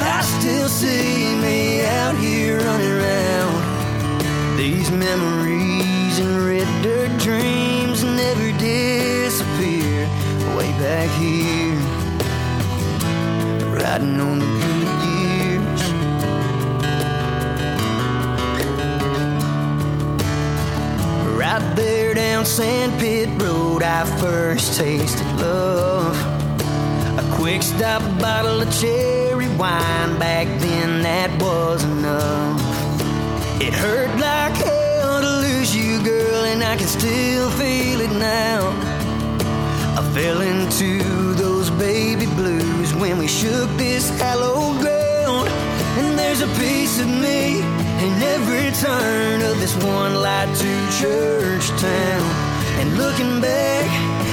I 0.00 0.20
still 0.22 0.68
see 0.68 1.34
me 1.36 1.84
out 1.84 2.16
here 2.16 2.58
running 2.60 2.92
around. 2.92 4.56
These 4.58 4.90
memories 4.90 6.18
and 6.18 6.44
red 6.44 6.68
dirt 6.82 7.18
dreams 7.18 8.04
never 8.04 8.52
disappear. 8.58 10.06
Way 10.56 10.70
back 10.78 11.10
here, 11.18 11.76
riding 13.72 14.20
on 14.20 14.38
the 14.38 14.55
I 23.98 24.04
first 24.20 24.78
tasted 24.78 25.26
love. 25.40 26.14
A 27.16 27.36
quick 27.36 27.62
stop 27.62 28.02
bottle 28.20 28.60
of 28.60 28.70
cherry 28.78 29.48
wine, 29.56 30.18
back 30.18 30.46
then 30.60 31.00
that 31.00 31.30
was 31.40 31.82
enough. 31.82 32.60
It 33.58 33.72
hurt 33.72 34.10
like 34.20 34.52
hell 34.52 35.22
to 35.22 35.30
lose 35.46 35.74
you, 35.74 36.04
girl, 36.04 36.44
and 36.44 36.62
I 36.62 36.76
can 36.76 36.86
still 36.86 37.48
feel 37.52 38.02
it 38.02 38.12
now. 38.18 38.68
I 39.98 40.02
fell 40.12 40.42
into 40.42 41.32
those 41.32 41.70
baby 41.70 42.26
blues 42.26 42.94
when 42.94 43.16
we 43.16 43.26
shook 43.26 43.70
this 43.78 44.10
hallowed 44.20 44.78
ground, 44.82 45.48
and 45.96 46.18
there's 46.18 46.42
a 46.42 46.48
piece 46.60 47.00
of 47.00 47.08
me 47.08 47.60
in 48.04 48.12
every 48.34 48.72
turn 48.72 49.40
of 49.40 49.58
this 49.58 49.74
one 49.82 50.16
light 50.16 50.54
to 50.54 51.00
church 51.00 51.68
town. 51.80 52.45
And 52.80 52.96
looking 52.98 53.40
back, 53.40 53.88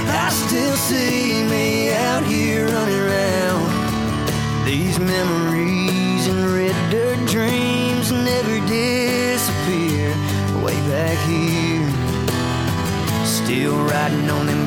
I 0.08 0.28
still 0.30 0.76
see 0.76 1.44
me 1.44 1.92
out 1.92 2.24
here 2.24 2.66
running 2.66 3.00
around. 3.00 4.64
These 4.64 4.98
memories 4.98 6.26
and 6.26 6.44
red 6.52 6.76
dirt 6.90 7.18
dreams 7.28 8.12
never 8.12 8.56
disappear. 8.66 10.10
Way 10.62 10.76
back 10.88 11.18
here, 11.26 11.88
still 13.24 13.76
riding 13.84 14.28
on 14.30 14.46
them 14.46 14.63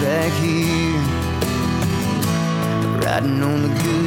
back 0.00 0.32
here, 0.34 1.00
riding 3.04 3.42
on 3.42 3.62
the 3.62 3.68
good 3.82 3.97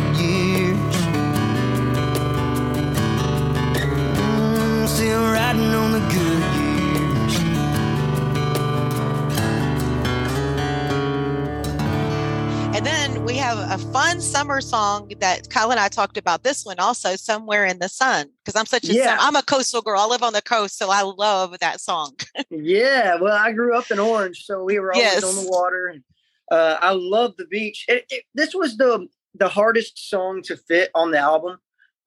summer 14.22 14.62
song 14.62 15.12
that 15.20 15.50
Kyle 15.50 15.72
and 15.72 15.80
I 15.80 15.88
talked 15.88 16.16
about 16.16 16.44
this 16.44 16.64
one 16.64 16.78
also, 16.78 17.16
Somewhere 17.16 17.66
in 17.66 17.80
the 17.80 17.90
Sun, 17.90 18.28
because 18.44 18.60
I'm 18.60 18.68
such 18.68 18.88
a, 18.88 18.94
yeah. 18.94 19.18
I'm 19.20 19.36
a 19.36 19.42
coastal 19.42 19.82
girl. 19.82 20.00
I 20.00 20.06
live 20.06 20.22
on 20.22 20.34
the 20.34 20.42
coast, 20.44 20.78
so 20.78 20.92
I 20.92 21.02
love 21.02 21.58
that 21.60 21.82
song. 21.82 22.14
yeah. 22.52 23.16
Well, 23.16 23.36
I 23.36 23.52
grew 23.52 23.76
up 23.76 23.90
in 23.90 23.98
Orange, 23.98 24.46
so 24.46 24.64
we 24.64 24.80
were 24.80 24.94
always 24.94 25.06
yes. 25.06 25.24
on 25.24 25.44
the 25.44 25.50
water. 25.50 25.88
And, 25.88 26.04
uh, 26.52 26.78
I 26.82 26.92
love 26.92 27.36
the 27.38 27.46
beach. 27.46 27.86
It, 27.88 28.06
it, 28.10 28.24
this 28.36 28.54
was 28.54 28.78
the, 28.78 29.08
the 29.34 29.50
hardest 29.50 30.10
song 30.10 30.44
to 30.44 30.56
fit 30.56 30.92
on 30.94 31.12
the 31.12 31.18
album. 31.18 31.58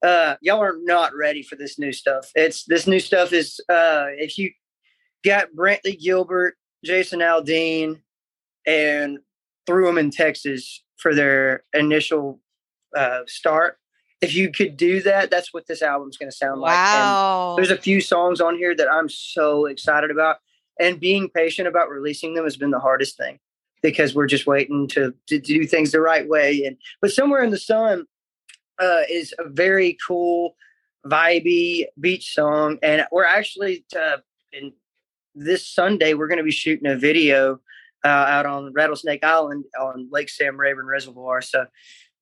uh, 0.04 0.36
y'all 0.40 0.62
are 0.62 0.76
not 0.82 1.16
ready 1.16 1.42
for 1.42 1.56
this 1.56 1.78
new 1.78 1.92
stuff. 1.92 2.30
It's 2.34 2.64
this 2.64 2.86
new 2.86 3.00
stuff 3.00 3.32
is 3.32 3.58
uh, 3.68 4.06
if 4.10 4.38
you 4.38 4.52
got 5.24 5.48
Brantley 5.56 5.98
Gilbert, 5.98 6.54
Jason 6.84 7.20
Aldean, 7.20 8.02
and 8.66 9.18
threw 9.66 9.86
them 9.86 9.98
in 9.98 10.10
Texas 10.10 10.83
for 11.04 11.14
their 11.14 11.64
initial 11.74 12.40
uh, 12.96 13.20
start. 13.26 13.76
If 14.22 14.34
you 14.34 14.50
could 14.50 14.78
do 14.78 15.02
that, 15.02 15.30
that's 15.30 15.52
what 15.52 15.66
this 15.66 15.82
album's 15.82 16.16
going 16.16 16.30
to 16.30 16.36
sound 16.36 16.62
like. 16.62 16.72
Wow. 16.72 17.50
And 17.50 17.58
there's 17.58 17.78
a 17.78 17.80
few 17.80 18.00
songs 18.00 18.40
on 18.40 18.56
here 18.56 18.74
that 18.74 18.90
I'm 18.90 19.10
so 19.10 19.66
excited 19.66 20.10
about, 20.10 20.38
and 20.80 20.98
being 20.98 21.28
patient 21.28 21.68
about 21.68 21.90
releasing 21.90 22.32
them 22.32 22.44
has 22.44 22.56
been 22.56 22.70
the 22.70 22.80
hardest 22.80 23.18
thing 23.18 23.38
because 23.82 24.14
we're 24.14 24.26
just 24.26 24.46
waiting 24.46 24.88
to, 24.88 25.12
to 25.26 25.38
do 25.38 25.66
things 25.66 25.92
the 25.92 26.00
right 26.00 26.26
way. 26.26 26.64
And 26.64 26.78
but 27.02 27.12
somewhere 27.12 27.44
in 27.44 27.50
the 27.50 27.58
sun 27.58 28.06
uh, 28.78 29.02
is 29.10 29.34
a 29.38 29.46
very 29.46 29.98
cool, 30.06 30.56
vibey 31.04 31.84
beach 32.00 32.32
song, 32.32 32.78
and 32.82 33.06
we're 33.12 33.26
actually 33.26 33.84
uh, 33.94 34.16
in 34.54 34.72
this 35.34 35.68
Sunday 35.68 36.14
we're 36.14 36.28
going 36.28 36.38
to 36.38 36.44
be 36.44 36.50
shooting 36.50 36.90
a 36.90 36.96
video 36.96 37.60
uh, 38.04 38.08
out 38.08 38.46
on 38.46 38.72
Rattlesnake 38.72 39.24
Island 39.24 39.64
on 39.80 40.08
Lake 40.10 40.28
Sam 40.28 40.58
Rayburn 40.58 40.86
Reservoir. 40.86 41.40
So 41.42 41.66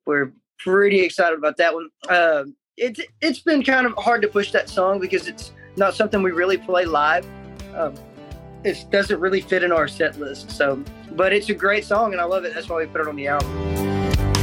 we're 0.07 0.33
pretty 0.59 1.01
excited 1.01 1.39
about 1.39 1.57
that 1.59 1.75
one. 1.75 1.89
Uh, 2.09 2.45
it's 2.77 3.01
it's 3.21 3.41
been 3.41 3.63
kind 3.63 3.87
of 3.87 3.95
hard 3.99 4.23
to 4.23 4.29
push 4.29 4.53
that 4.53 4.69
song 4.69 4.99
because 4.99 5.29
it's 5.29 5.53
not 5.77 5.95
something 5.95 6.23
we 6.23 6.31
really 6.31 6.57
play 6.57 6.85
live. 6.85 7.27
Um, 7.75 7.95
it 8.65 8.87
doesn't 8.91 9.19
really 9.19 9.41
fit 9.41 9.65
in 9.65 9.73
our 9.73 9.89
set 9.89 10.19
list. 10.19 10.51
So, 10.51 10.83
but 11.13 11.33
it's 11.33 11.49
a 11.49 11.55
great 11.55 11.85
song 11.85 12.13
and 12.13 12.21
I 12.21 12.25
love 12.25 12.45
it. 12.45 12.55
That's 12.55 12.69
why 12.69 12.79
we 12.79 12.87
put 12.87 13.01
it 13.01 13.09
on 13.09 13.17
the 13.17 13.27
album. 13.27 13.51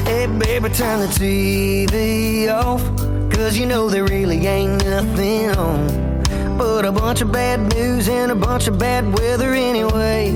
Hey, 0.05 0.27
baby, 0.27 0.69
turn 0.69 1.00
the 1.00 1.08
TV 1.08 2.50
off. 2.53 2.84
Cause 3.31 3.58
you 3.58 3.65
know 3.65 3.89
there 3.89 4.03
really 4.03 4.46
ain't 4.46 4.84
nothing 4.84 5.51
on. 5.51 6.58
But 6.58 6.84
a 6.84 6.91
bunch 6.91 7.22
of 7.22 7.31
bad 7.31 7.74
news 7.74 8.10
and 8.10 8.31
a 8.31 8.36
bunch 8.36 8.67
of 8.67 8.77
bad 8.77 9.17
weather 9.17 9.53
anyway. 9.53 10.31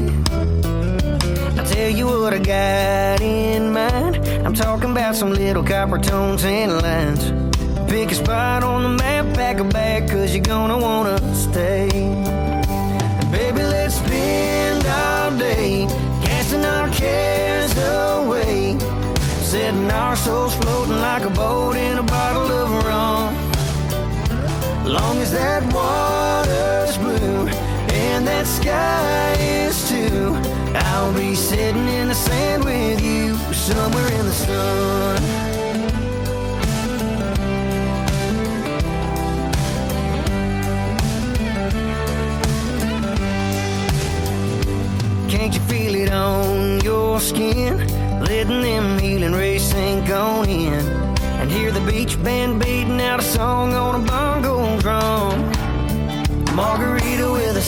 Tell 1.74 1.89
you 1.89 2.06
what 2.06 2.36
I 2.36 2.38
got 2.38 3.20
in 3.20 3.74
mind. 3.74 4.18
I'm 4.46 4.53
talking 4.53 4.92
about 4.92 5.15
some 5.15 5.32
little 5.34 5.63
copper 5.63 5.98
tones 5.98 6.46
and 6.46 6.72
lines. 6.84 7.32
Pick 7.89 8.12
a 8.12 8.15
spot 8.15 8.63
on 8.63 8.84
the 8.84 8.89
map, 8.89 9.34
pack 9.34 9.58
a 9.60 9.63
bag, 9.63 10.08
cause 10.08 10.36
you're 10.36 10.44
gonna 10.44 10.77
wanna 10.77 11.18
stay. 11.34 11.89
Baby, 13.32 13.63
let's 13.63 13.96
spend 13.96 14.86
all 14.86 15.32
day 15.36 15.88
casting 16.22 16.63
our 16.63 16.89
cares 16.89 17.75
away. 17.75 18.77
Setting 19.42 19.89
our 19.89 20.15
souls 20.15 20.53
floating 20.58 21.01
like 21.01 21.24
a 21.24 21.32
boat 21.32 21.75
in 21.75 21.98
a 21.98 22.03
bottle 22.03 22.51
of 22.51 22.86
rum. 22.86 23.36
Long 24.86 25.18
as 25.18 25.32
that 25.32 25.63
water's 25.74 26.98
blue 27.00 27.48
and 27.94 28.27
that 28.27 28.46
sky 28.46 29.34
is 29.39 29.89
too, 29.89 30.38
I'll 30.75 31.13
be 31.13 31.36
sitting 31.36 31.88
in 31.88 32.08
the 32.08 32.15
sand 32.15 32.63
with 32.63 33.01
you 33.01 33.36
somewhere 33.53 34.12
in 34.13 34.25
the 34.25 34.32
sun. 34.32 35.53
Can't 45.30 45.53
you 45.53 45.62
feel 45.62 45.96
it 45.96 46.12
on 46.12 46.82
your 46.82 47.20
skin? 47.20 47.77
Letting 48.22 48.62
them 48.62 49.00
healing 49.00 49.34
rays 49.34 49.63
sink 49.63 50.10
on 50.10 50.48
in. 50.48 50.86
And 51.39 51.51
hear 51.51 51.72
the 51.72 51.82
beach 51.82 52.22
band 52.24 52.62
beating 52.62 53.01
out 53.01 53.20
a 53.20 53.24
song 53.24 53.74
on 53.74 54.01
a 54.01 54.06
bongo 54.06 54.80
drum. 54.80 55.51
A 56.48 56.51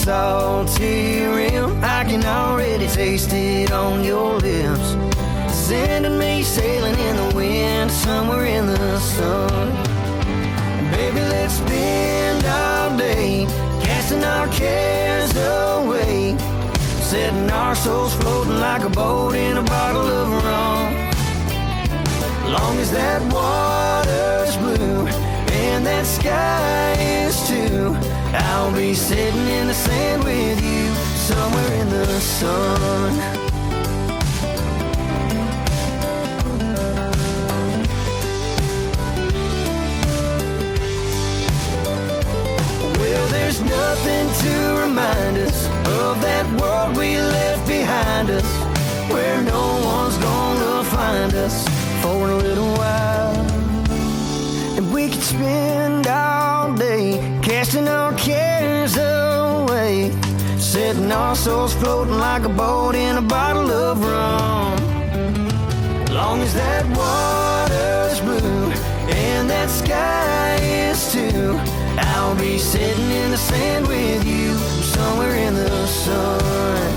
salty 0.05 1.25
rim. 1.25 1.83
I 1.83 2.03
can 2.03 2.23
already 2.23 2.87
taste 2.87 3.33
it 3.33 3.71
on 3.71 4.03
your 4.03 4.37
lips. 4.37 4.89
Sending 5.49 6.19
me 6.19 6.43
sailing 6.43 6.97
in 7.07 7.15
the 7.15 7.35
wind 7.35 7.89
somewhere 7.89 8.45
in 8.45 8.67
the 8.67 8.99
sun. 8.99 9.67
Baby, 10.91 11.21
let's 11.33 11.55
spend 11.55 12.45
all 12.45 12.95
day 12.95 13.47
casting 13.81 14.23
our 14.23 14.47
cares 14.49 15.31
away. 15.35 16.37
Setting 17.09 17.49
our 17.49 17.73
souls 17.73 18.13
floating 18.13 18.59
like 18.59 18.83
a 18.83 18.89
boat 18.89 19.33
in 19.33 19.57
a 19.57 19.63
bottle 19.63 20.07
of 20.21 20.27
rum. 20.45 20.93
Long 22.53 22.77
as 22.77 22.91
that 22.91 23.21
water's 23.33 24.55
blue 24.57 25.07
and 25.65 25.83
that 25.83 26.05
sky 26.05 26.93
is 27.23 27.35
too, 27.49 27.95
I'll 28.33 28.73
be 28.73 28.93
sitting 28.93 29.47
in 29.47 29.67
the 29.67 29.73
sand 29.73 30.23
with 30.23 30.61
you 30.63 30.93
somewhere 31.15 31.73
in 31.81 31.89
the 31.89 32.19
sun. 32.19 33.11
Well, 42.99 43.27
there's 43.29 43.61
nothing 43.61 44.25
to 44.43 44.81
remind 44.81 45.37
us 45.37 45.67
of 46.01 46.21
that 46.21 46.45
world 46.59 46.97
we 46.97 47.17
left 47.17 47.67
behind 47.67 48.29
us, 48.29 48.49
where 49.11 49.41
no 49.41 49.63
one's 49.83 50.17
gonna 50.17 50.83
find 50.85 51.33
us 51.35 51.67
for 52.01 52.29
a 52.31 52.37
little 52.37 52.73
while. 52.73 53.35
And 54.77 54.93
we 54.93 55.09
could 55.09 55.23
spend 55.23 55.84
setting 60.95 61.11
our 61.11 61.35
souls 61.35 61.73
floating 61.73 62.17
like 62.17 62.43
a 62.45 62.49
boat 62.49 62.95
in 62.95 63.17
a 63.17 63.21
bottle 63.21 63.69
of 63.69 64.01
rum. 64.01 64.75
Long 66.13 66.41
as 66.41 66.53
that 66.53 66.85
water's 66.95 68.19
blue 68.21 68.71
and 69.13 69.49
that 69.49 69.69
sky 69.69 70.55
is 70.61 71.11
too, 71.11 71.59
I'll 71.97 72.35
be 72.35 72.57
sitting 72.57 73.11
in 73.11 73.31
the 73.31 73.37
sand 73.37 73.87
with 73.87 74.25
you 74.25 74.53
somewhere 74.95 75.35
in 75.35 75.53
the 75.55 75.87
sun. 75.87 76.93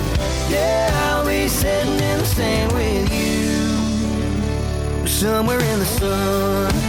Yeah, 0.50 0.90
I'll 1.11 1.26
be 1.26 1.49
sitting 1.49 1.95
in 1.95 2.19
the 2.19 2.26
sand 2.26 2.73
with 2.73 3.12
you 3.12 5.07
somewhere 5.07 5.61
in 5.61 5.78
the 5.78 5.87
sun. 5.87 6.88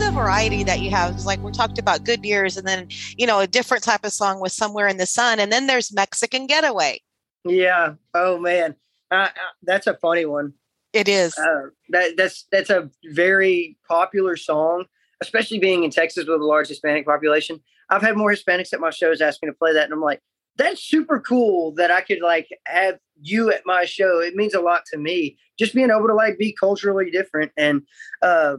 The 0.00 0.10
variety 0.10 0.64
that 0.64 0.80
you 0.80 0.90
have. 0.90 1.14
It's 1.14 1.26
like 1.26 1.42
we 1.44 1.52
talked 1.52 1.78
about 1.78 2.04
Good 2.04 2.24
Years 2.24 2.56
and 2.56 2.66
then, 2.66 2.88
you 3.18 3.26
know, 3.26 3.40
a 3.40 3.46
different 3.46 3.84
type 3.84 4.02
of 4.02 4.12
song 4.12 4.40
with 4.40 4.50
Somewhere 4.50 4.88
in 4.88 4.96
the 4.96 5.04
Sun. 5.04 5.38
And 5.38 5.52
then 5.52 5.66
there's 5.66 5.92
Mexican 5.92 6.46
Getaway. 6.46 7.00
Yeah. 7.44 7.94
Oh 8.14 8.38
man, 8.38 8.76
uh, 9.10 9.14
uh, 9.14 9.28
that's 9.62 9.86
a 9.86 9.94
funny 9.94 10.24
one. 10.24 10.54
It 10.92 11.08
is. 11.08 11.36
Uh, 11.38 11.68
that 11.90 12.16
that's 12.16 12.46
that's 12.50 12.70
a 12.70 12.90
very 13.12 13.76
popular 13.88 14.36
song, 14.36 14.86
especially 15.20 15.58
being 15.58 15.84
in 15.84 15.90
Texas 15.90 16.26
with 16.26 16.40
a 16.40 16.44
large 16.44 16.68
Hispanic 16.68 17.06
population. 17.06 17.60
I've 17.90 18.02
had 18.02 18.16
more 18.16 18.32
Hispanics 18.32 18.72
at 18.72 18.80
my 18.80 18.90
shows 18.90 19.20
ask 19.20 19.42
me 19.42 19.48
to 19.48 19.54
play 19.54 19.72
that, 19.74 19.84
and 19.84 19.92
I'm 19.92 20.00
like, 20.00 20.20
that's 20.56 20.82
super 20.82 21.20
cool 21.20 21.72
that 21.72 21.90
I 21.90 22.00
could 22.00 22.20
like 22.20 22.48
have 22.66 22.98
you 23.20 23.52
at 23.52 23.62
my 23.66 23.84
show. 23.84 24.20
It 24.20 24.34
means 24.34 24.54
a 24.54 24.60
lot 24.60 24.82
to 24.92 24.98
me. 24.98 25.36
Just 25.58 25.74
being 25.74 25.90
able 25.90 26.08
to 26.08 26.14
like 26.14 26.38
be 26.38 26.56
culturally 26.58 27.10
different 27.10 27.52
and 27.56 27.82
uh, 28.22 28.56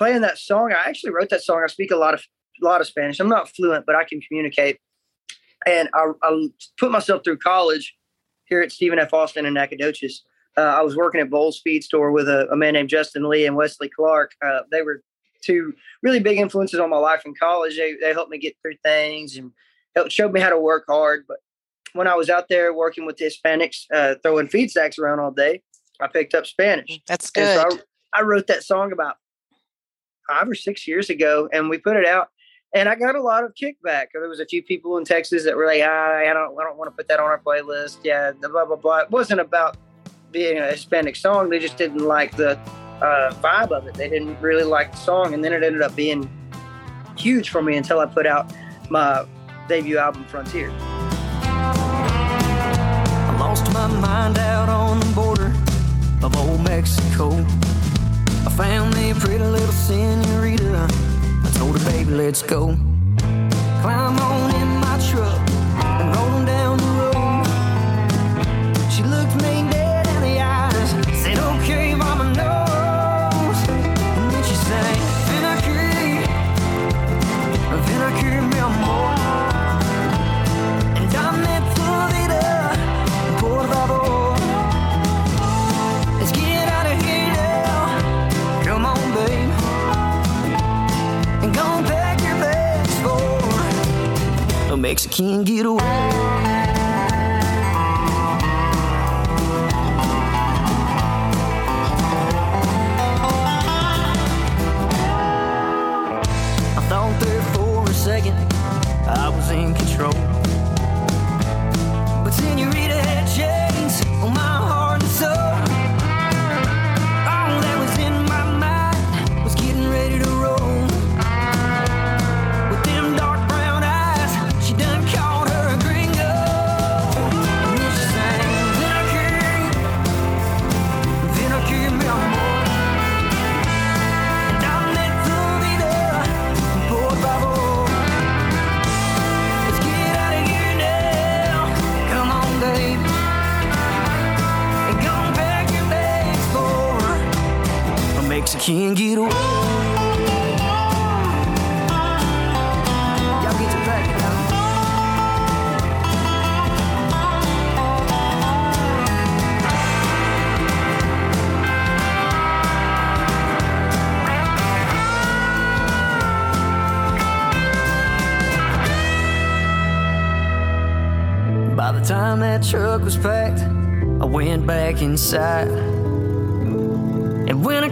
playing 0.00 0.22
that 0.22 0.38
song. 0.38 0.72
I 0.72 0.88
actually 0.88 1.12
wrote 1.12 1.28
that 1.28 1.42
song. 1.42 1.60
I 1.62 1.66
speak 1.66 1.90
a 1.90 1.96
lot 1.96 2.14
of 2.14 2.24
a 2.62 2.64
lot 2.64 2.80
of 2.80 2.86
Spanish. 2.86 3.20
I'm 3.20 3.28
not 3.28 3.50
fluent, 3.50 3.84
but 3.86 3.94
I 3.94 4.04
can 4.04 4.20
communicate. 4.20 4.78
And 5.66 5.90
I, 5.94 6.12
I 6.22 6.48
put 6.78 6.90
myself 6.90 7.22
through 7.22 7.38
college 7.38 7.94
here 8.46 8.60
at 8.62 8.72
Stephen 8.72 8.98
F. 8.98 9.12
Austin 9.12 9.46
in 9.46 9.54
Nacogdoches. 9.54 10.24
Uh, 10.56 10.62
I 10.62 10.82
was 10.82 10.96
working 10.96 11.20
at 11.20 11.30
Bowles 11.30 11.60
Feed 11.62 11.84
Store 11.84 12.12
with 12.12 12.28
a, 12.28 12.48
a, 12.50 12.56
man 12.56 12.74
named 12.74 12.88
Justin 12.88 13.28
Lee 13.28 13.46
and 13.46 13.56
Wesley 13.56 13.88
Clark. 13.88 14.32
Uh, 14.44 14.60
they 14.70 14.82
were 14.82 15.02
two 15.42 15.72
really 16.02 16.18
big 16.18 16.38
influences 16.38 16.80
on 16.80 16.90
my 16.90 16.96
life 16.96 17.22
in 17.24 17.34
college. 17.34 17.76
They, 17.76 17.94
they 18.00 18.12
helped 18.12 18.30
me 18.30 18.38
get 18.38 18.56
through 18.62 18.76
things 18.82 19.36
and 19.36 19.52
helped, 19.94 20.12
showed 20.12 20.32
me 20.32 20.40
how 20.40 20.50
to 20.50 20.58
work 20.58 20.84
hard. 20.88 21.24
But 21.28 21.38
when 21.92 22.08
I 22.08 22.14
was 22.14 22.28
out 22.28 22.48
there 22.48 22.74
working 22.74 23.06
with 23.06 23.16
the 23.16 23.26
Hispanics, 23.26 23.84
uh, 23.92 24.16
throwing 24.22 24.48
feed 24.48 24.70
stacks 24.70 24.98
around 24.98 25.20
all 25.20 25.30
day, 25.30 25.62
I 26.00 26.08
picked 26.08 26.34
up 26.34 26.46
Spanish. 26.46 27.00
That's 27.06 27.30
good. 27.30 27.54
So 27.54 27.78
I, 28.12 28.20
I 28.20 28.22
wrote 28.22 28.48
that 28.48 28.64
song 28.64 28.92
about 28.92 29.16
five 30.30 30.48
or 30.48 30.54
six 30.54 30.86
years 30.86 31.10
ago, 31.10 31.48
and 31.52 31.68
we 31.68 31.76
put 31.78 31.96
it 31.96 32.06
out. 32.06 32.28
And 32.72 32.88
I 32.88 32.94
got 32.94 33.16
a 33.16 33.22
lot 33.22 33.42
of 33.42 33.52
kickback. 33.54 34.06
There 34.12 34.28
was 34.28 34.38
a 34.38 34.46
few 34.46 34.62
people 34.62 34.96
in 34.96 35.04
Texas 35.04 35.42
that 35.44 35.56
were 35.56 35.66
like, 35.66 35.82
I 35.82 36.32
don't, 36.32 36.56
I 36.56 36.62
don't 36.62 36.78
want 36.78 36.88
to 36.88 36.96
put 36.96 37.08
that 37.08 37.18
on 37.18 37.26
our 37.26 37.40
playlist. 37.40 37.98
Yeah, 38.04 38.30
the 38.40 38.48
blah 38.48 38.64
blah 38.64 38.76
blah. 38.76 38.98
It 39.00 39.10
wasn't 39.10 39.40
about 39.40 39.76
being 40.30 40.58
a 40.58 40.70
Hispanic 40.70 41.16
song. 41.16 41.50
They 41.50 41.58
just 41.58 41.76
didn't 41.76 42.06
like 42.06 42.36
the 42.36 42.56
uh, 43.02 43.34
vibe 43.42 43.72
of 43.72 43.88
it. 43.88 43.94
They 43.94 44.08
didn't 44.08 44.40
really 44.40 44.62
like 44.62 44.92
the 44.92 44.98
song, 44.98 45.34
and 45.34 45.44
then 45.44 45.52
it 45.52 45.64
ended 45.64 45.82
up 45.82 45.96
being 45.96 46.30
huge 47.16 47.50
for 47.50 47.60
me 47.60 47.76
until 47.76 47.98
I 47.98 48.06
put 48.06 48.26
out 48.26 48.52
my 48.88 49.26
debut 49.66 49.98
album, 49.98 50.24
Frontier. 50.26 50.70
I 53.22 53.36
lost 53.40 53.72
my 53.72 53.88
mind 53.88 54.38
out 54.38 54.68
on 54.68 55.00
the 55.00 55.06
border 55.06 55.52
of 56.22 56.36
old 56.36 56.62
Mexico. 56.62 57.44
I 58.46 58.50
found 58.50 58.94
me 58.96 59.10
a 59.10 59.14
pretty 59.14 59.44
little 59.44 59.72
senorita. 59.72 60.88
I 61.44 61.50
told 61.54 61.78
her, 61.78 61.90
baby, 61.90 62.12
let's 62.12 62.42
go. 62.42 62.76
Climb 63.82 64.18
on 64.18 64.49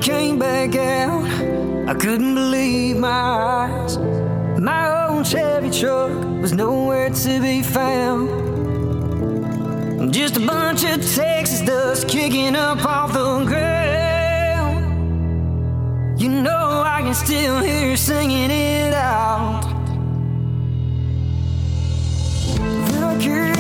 came 0.01 0.39
back 0.39 0.75
out, 0.77 1.25
I 1.89 1.95
couldn't 1.95 2.35
believe 2.35 2.97
my 2.97 3.09
eyes. 3.09 3.99
My 4.59 5.07
own 5.07 5.25
Chevy 5.25 5.71
truck 5.71 6.11
was 6.41 6.53
nowhere 6.53 7.11
to 7.11 7.41
be 7.41 7.63
found. 7.63 8.29
Just 10.13 10.37
a 10.37 10.41
bunch 10.41 10.85
of 10.85 11.05
Texas 11.15 11.61
dust 11.63 12.09
kicking 12.09 12.57
up 12.57 12.85
off 12.85 13.13
the 13.13 13.45
ground. 13.45 14.85
You 16.21 16.29
know 16.29 16.83
I 16.85 17.03
can 17.03 17.15
still 17.15 17.61
hear 17.61 17.91
her 17.91 17.97
singing 17.97 18.51
it 18.51 18.95
out. 18.95 19.65
Aquí, 23.11 23.58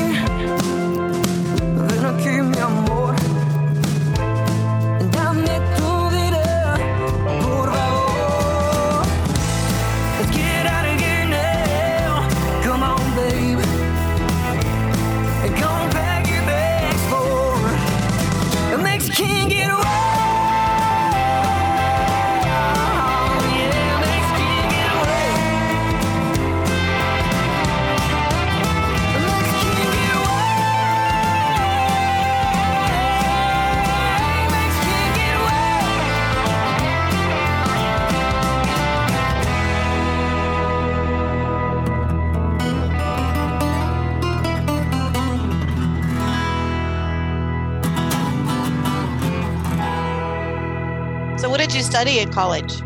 study 51.99 52.21
in 52.21 52.31
college? 52.31 52.81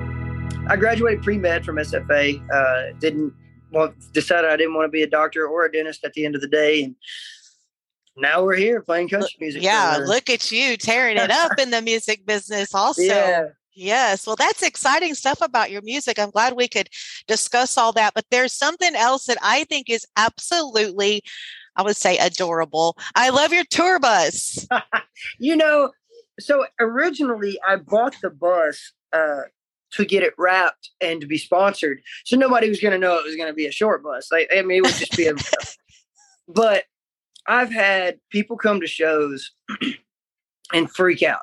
I 0.68 0.76
graduated 0.76 1.22
pre 1.22 1.36
med 1.36 1.66
from 1.66 1.76
SFA. 1.76 2.42
Uh, 2.50 2.96
didn't 2.98 3.34
well 3.70 3.92
decided 4.12 4.50
I 4.50 4.56
didn't 4.56 4.72
want 4.72 4.86
to 4.86 4.90
be 4.90 5.02
a 5.02 5.06
doctor 5.06 5.46
or 5.46 5.66
a 5.66 5.70
dentist 5.70 6.02
at 6.02 6.14
the 6.14 6.24
end 6.24 6.34
of 6.34 6.40
the 6.40 6.48
day, 6.48 6.84
and 6.84 6.96
now 8.16 8.42
we're 8.42 8.56
here 8.56 8.80
playing 8.80 9.10
country 9.10 9.36
music. 9.38 9.62
Yeah, 9.62 9.98
look 10.02 10.30
at 10.30 10.50
you 10.50 10.78
tearing 10.78 11.18
it 11.18 11.30
up 11.30 11.58
in 11.58 11.70
the 11.70 11.82
music 11.82 12.24
business, 12.24 12.74
also. 12.74 13.02
yeah. 13.02 13.48
Yes. 13.74 14.26
Well, 14.26 14.36
that's 14.36 14.62
exciting 14.62 15.14
stuff 15.14 15.42
about 15.42 15.70
your 15.70 15.82
music. 15.82 16.18
I'm 16.18 16.30
glad 16.30 16.54
we 16.54 16.68
could 16.68 16.88
discuss 17.26 17.76
all 17.78 17.92
that. 17.92 18.12
But 18.14 18.26
there's 18.30 18.52
something 18.52 18.94
else 18.94 19.24
that 19.26 19.38
I 19.42 19.64
think 19.64 19.88
is 19.88 20.06
absolutely, 20.16 21.22
I 21.76 21.82
would 21.82 21.96
say, 21.96 22.18
adorable. 22.18 22.98
I 23.14 23.30
love 23.30 23.52
your 23.52 23.64
tour 23.64 23.98
bus. 23.98 24.66
You 25.38 25.56
know, 25.56 25.90
so 26.42 26.66
originally 26.80 27.58
I 27.66 27.76
bought 27.76 28.16
the 28.22 28.30
bus 28.30 28.92
uh, 29.12 29.42
to 29.92 30.04
get 30.04 30.22
it 30.22 30.34
wrapped 30.38 30.90
and 31.00 31.20
to 31.20 31.26
be 31.26 31.38
sponsored, 31.38 32.00
so 32.24 32.36
nobody 32.36 32.68
was 32.68 32.80
going 32.80 32.92
to 32.92 32.98
know 32.98 33.18
it 33.18 33.24
was 33.24 33.36
going 33.36 33.48
to 33.48 33.54
be 33.54 33.66
a 33.66 33.72
short 33.72 34.02
bus. 34.02 34.30
Like, 34.30 34.50
I 34.54 34.62
mean, 34.62 34.78
it 34.78 34.82
would 34.82 34.94
just 34.94 35.16
be 35.16 35.26
a. 35.26 35.34
but 36.48 36.84
I've 37.46 37.70
had 37.70 38.18
people 38.30 38.56
come 38.56 38.80
to 38.80 38.86
shows 38.86 39.50
and 40.72 40.90
freak 40.90 41.22
out. 41.22 41.42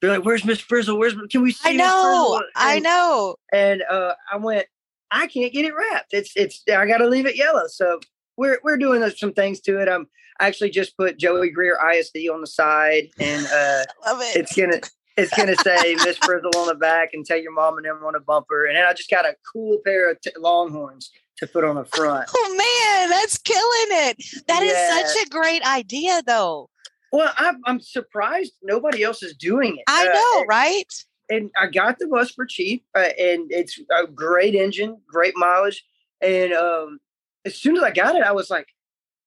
They're 0.00 0.10
like, 0.10 0.24
"Where's 0.24 0.44
Miss 0.44 0.60
Frizzle? 0.60 0.98
Where's 0.98 1.14
can 1.30 1.42
we 1.42 1.52
see?" 1.52 1.70
I 1.70 1.72
know. 1.72 2.38
Frizzle?" 2.38 2.50
I 2.56 2.78
know. 2.78 3.34
and 3.52 3.82
uh, 3.90 4.14
I 4.32 4.36
went, 4.36 4.66
I 5.10 5.26
can't 5.26 5.52
get 5.52 5.64
it 5.64 5.74
wrapped. 5.74 6.12
It's 6.12 6.32
it's 6.36 6.62
I 6.72 6.86
got 6.86 6.98
to 6.98 7.08
leave 7.08 7.26
it 7.26 7.36
yellow. 7.36 7.66
So 7.66 8.00
we're 8.36 8.58
we're 8.62 8.76
doing 8.76 9.08
some 9.10 9.32
things 9.32 9.60
to 9.62 9.80
it. 9.80 9.88
I'm 9.88 10.06
I 10.40 10.46
actually 10.46 10.70
just 10.70 10.96
put 10.96 11.18
Joey 11.18 11.50
Greer 11.50 11.78
ISD 11.92 12.16
on 12.32 12.40
the 12.40 12.46
side, 12.46 13.08
and 13.20 13.46
uh, 13.46 13.84
Love 14.06 14.20
it. 14.22 14.36
it's 14.36 14.56
gonna 14.56 14.80
it's 15.16 15.36
gonna 15.36 15.56
say 15.56 15.94
Miss 15.96 16.16
Frizzle 16.16 16.50
on 16.56 16.66
the 16.68 16.74
back, 16.74 17.10
and 17.12 17.24
tell 17.26 17.38
your 17.38 17.52
mom 17.52 17.76
and 17.76 17.84
them 17.86 18.00
on 18.04 18.14
a 18.14 18.20
bumper. 18.20 18.66
And 18.66 18.76
then 18.76 18.84
I 18.86 18.92
just 18.94 19.10
got 19.10 19.26
a 19.26 19.34
cool 19.52 19.78
pair 19.84 20.10
of 20.10 20.20
t- 20.20 20.30
Longhorns 20.38 21.10
to 21.38 21.46
put 21.46 21.62
on 21.64 21.76
the 21.76 21.84
front. 21.84 22.28
Oh 22.34 22.48
man, 22.56 23.10
that's 23.10 23.36
killing 23.38 24.08
it. 24.08 24.16
That 24.48 24.62
is 24.62 24.72
Yeah. 24.72 25.02
such 25.12 25.26
a 25.26 25.28
great 25.28 25.62
idea, 25.62 26.22
though. 26.26 26.70
Well, 27.12 27.32
I'm 27.36 27.60
I'm 27.66 27.80
surprised 27.80 28.52
nobody 28.62 29.02
else 29.02 29.22
is 29.22 29.34
doing 29.36 29.76
it. 29.76 29.84
I 29.88 30.08
Uh, 30.08 30.12
know, 30.14 30.44
right? 30.46 30.90
and 31.28 31.50
I 31.58 31.66
got 31.66 31.98
the 31.98 32.08
bus 32.08 32.30
for 32.30 32.46
cheap, 32.46 32.84
uh, 32.96 33.00
and 33.18 33.52
it's 33.52 33.78
a 33.96 34.06
great 34.06 34.54
engine, 34.54 35.00
great 35.06 35.34
mileage. 35.36 35.84
And 36.22 36.52
um, 36.54 36.98
as 37.44 37.56
soon 37.56 37.76
as 37.76 37.82
I 37.82 37.90
got 37.92 38.16
it, 38.16 38.22
I 38.22 38.32
was 38.32 38.50
like, 38.50 38.66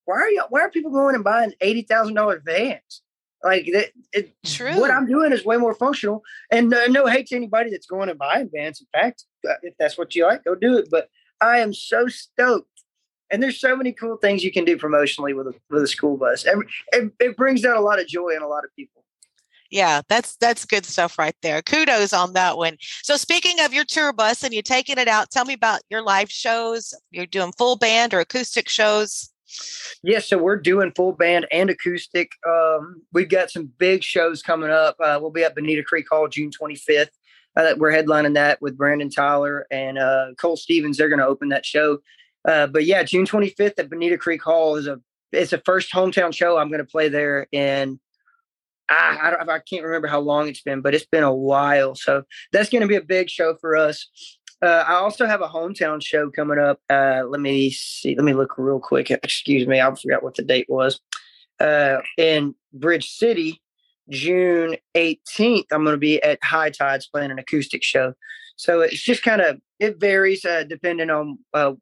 "Why 0.05 0.15
are 0.15 0.29
you? 0.29 0.43
Why 0.49 0.61
are 0.61 0.69
people 0.69 0.91
going 0.91 1.15
and 1.15 1.23
buying 1.23 1.53
eighty 1.61 1.81
thousand 1.81 2.15
dollar 2.15 2.41
vans? 2.45 3.01
Like 3.43 3.67
that? 3.73 3.89
It, 4.13 4.31
True. 4.45 4.79
What 4.79 4.91
I'm 4.91 5.07
doing 5.07 5.33
is 5.33 5.43
way 5.43 5.57
more 5.57 5.75
functional. 5.75 6.23
And 6.51 6.69
no, 6.69 6.85
no 6.85 7.07
hate 7.07 7.27
to 7.27 7.35
anybody 7.35 7.71
that's 7.71 7.85
going 7.85 8.09
and 8.09 8.17
buying 8.17 8.49
vans. 8.53 8.79
In 8.79 8.87
fact, 8.93 9.25
uh, 9.47 9.55
if 9.63 9.73
that's 9.77 9.97
what 9.97 10.15
you 10.15 10.25
like, 10.25 10.45
go 10.45 10.55
do 10.55 10.77
it. 10.77 10.87
But 10.89 11.09
I 11.41 11.59
am 11.59 11.73
so 11.73 12.07
stoked 12.07 12.73
and 13.33 13.41
there's 13.41 13.59
so 13.59 13.75
many 13.75 13.91
cool 13.91 14.17
things 14.17 14.43
you 14.43 14.51
can 14.51 14.63
do 14.63 14.77
promotionally 14.77 15.35
with 15.35 15.47
a 15.47 15.55
with 15.71 15.81
a 15.81 15.87
school 15.87 16.17
bus. 16.17 16.45
Every, 16.45 16.67
it, 16.91 17.11
it 17.19 17.35
brings 17.35 17.65
out 17.65 17.75
a 17.75 17.81
lot 17.81 17.99
of 17.99 18.07
joy 18.07 18.29
in 18.29 18.43
a 18.43 18.47
lot 18.47 18.63
of 18.63 18.69
people. 18.75 19.03
Yeah, 19.71 20.01
that's 20.07 20.35
that's 20.35 20.65
good 20.65 20.85
stuff 20.85 21.17
right 21.17 21.35
there. 21.41 21.63
Kudos 21.63 22.13
on 22.13 22.33
that 22.33 22.57
one. 22.57 22.77
So 23.01 23.17
speaking 23.17 23.59
of 23.61 23.73
your 23.73 23.85
tour 23.85 24.13
bus 24.13 24.43
and 24.43 24.53
you 24.53 24.61
taking 24.61 24.99
it 24.99 25.07
out, 25.07 25.31
tell 25.31 25.45
me 25.45 25.53
about 25.53 25.81
your 25.89 26.03
live 26.03 26.29
shows. 26.29 26.93
You're 27.09 27.25
doing 27.25 27.53
full 27.57 27.75
band 27.75 28.13
or 28.13 28.19
acoustic 28.19 28.69
shows. 28.69 29.32
Yes, 29.53 29.99
yeah, 30.03 30.19
so 30.19 30.37
we're 30.37 30.57
doing 30.57 30.91
full 30.95 31.13
band 31.13 31.47
and 31.51 31.69
acoustic. 31.69 32.31
Um, 32.47 33.03
we've 33.13 33.29
got 33.29 33.51
some 33.51 33.71
big 33.77 34.03
shows 34.03 34.41
coming 34.41 34.69
up. 34.69 34.95
Uh, 34.99 35.17
we'll 35.21 35.31
be 35.31 35.43
at 35.43 35.55
Bonita 35.55 35.83
Creek 35.83 36.07
Hall 36.09 36.27
June 36.27 36.51
25th. 36.51 37.09
Uh, 37.55 37.73
we're 37.77 37.91
headlining 37.91 38.33
that 38.33 38.61
with 38.61 38.77
Brandon 38.77 39.09
Tyler 39.09 39.67
and 39.69 39.97
uh, 39.97 40.27
Cole 40.39 40.57
Stevens. 40.57 40.97
They're 40.97 41.09
going 41.09 41.19
to 41.19 41.27
open 41.27 41.49
that 41.49 41.65
show. 41.65 41.99
Uh, 42.45 42.67
but 42.67 42.85
yeah, 42.85 43.03
June 43.03 43.25
25th 43.25 43.73
at 43.77 43.89
Bonita 43.89 44.17
Creek 44.17 44.41
Hall 44.41 44.75
is 44.75 44.87
a 44.87 44.99
it's 45.31 45.53
a 45.53 45.61
first 45.65 45.91
hometown 45.91 46.33
show. 46.33 46.57
I'm 46.57 46.69
going 46.69 46.79
to 46.79 46.85
play 46.85 47.09
there, 47.09 47.47
and 47.53 47.99
I 48.89 49.17
I, 49.21 49.29
don't, 49.31 49.49
I 49.49 49.59
can't 49.59 49.83
remember 49.83 50.07
how 50.07 50.19
long 50.19 50.47
it's 50.47 50.61
been, 50.61 50.81
but 50.81 50.93
it's 50.93 51.05
been 51.05 51.23
a 51.23 51.33
while. 51.33 51.95
So 51.95 52.23
that's 52.51 52.69
going 52.69 52.81
to 52.81 52.87
be 52.87 52.95
a 52.95 53.01
big 53.01 53.29
show 53.29 53.55
for 53.59 53.75
us. 53.75 54.07
Uh, 54.63 54.85
I 54.87 54.93
also 54.93 55.25
have 55.25 55.41
a 55.41 55.47
hometown 55.47 56.01
show 56.01 56.29
coming 56.29 56.57
up. 56.57 56.79
Uh, 56.89 57.23
let 57.27 57.41
me 57.41 57.69
see. 57.69 58.15
Let 58.15 58.23
me 58.23 58.33
look 58.33 58.57
real 58.57 58.79
quick. 58.79 59.11
Excuse 59.11 59.67
me. 59.67 59.81
I 59.81 59.93
forgot 59.93 60.23
what 60.23 60.35
the 60.35 60.43
date 60.43 60.67
was. 60.69 61.01
Uh, 61.59 61.97
in 62.17 62.55
Bridge 62.71 63.09
City, 63.09 63.61
June 64.09 64.77
18th, 64.95 65.65
I'm 65.71 65.83
going 65.83 65.95
to 65.95 65.97
be 65.97 66.23
at 66.23 66.41
High 66.41 66.69
Tides 66.69 67.07
playing 67.07 67.31
an 67.31 67.39
acoustic 67.39 67.83
show. 67.83 68.13
So 68.55 68.79
it's 68.79 69.01
just 69.01 69.21
kind 69.21 69.41
of 69.41 69.59
it 69.79 69.99
varies 69.99 70.45
uh, 70.45 70.63
depending 70.63 71.09
on 71.09 71.39
uh, 71.53 71.73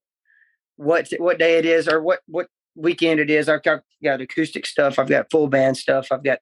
what 0.78 1.08
what 1.20 1.38
day 1.38 1.60
it 1.60 1.66
is 1.66 1.88
or 1.88 2.02
what 2.02 2.22
what 2.26 2.48
weekend 2.76 3.20
it 3.20 3.30
is. 3.30 3.48
I've 3.48 3.62
got, 3.62 3.82
got 4.04 4.22
acoustic 4.22 4.66
stuff. 4.66 4.98
I've 4.98 5.10
got 5.10 5.30
full 5.30 5.48
band 5.48 5.78
stuff. 5.78 6.08
I've 6.12 6.24
got 6.24 6.40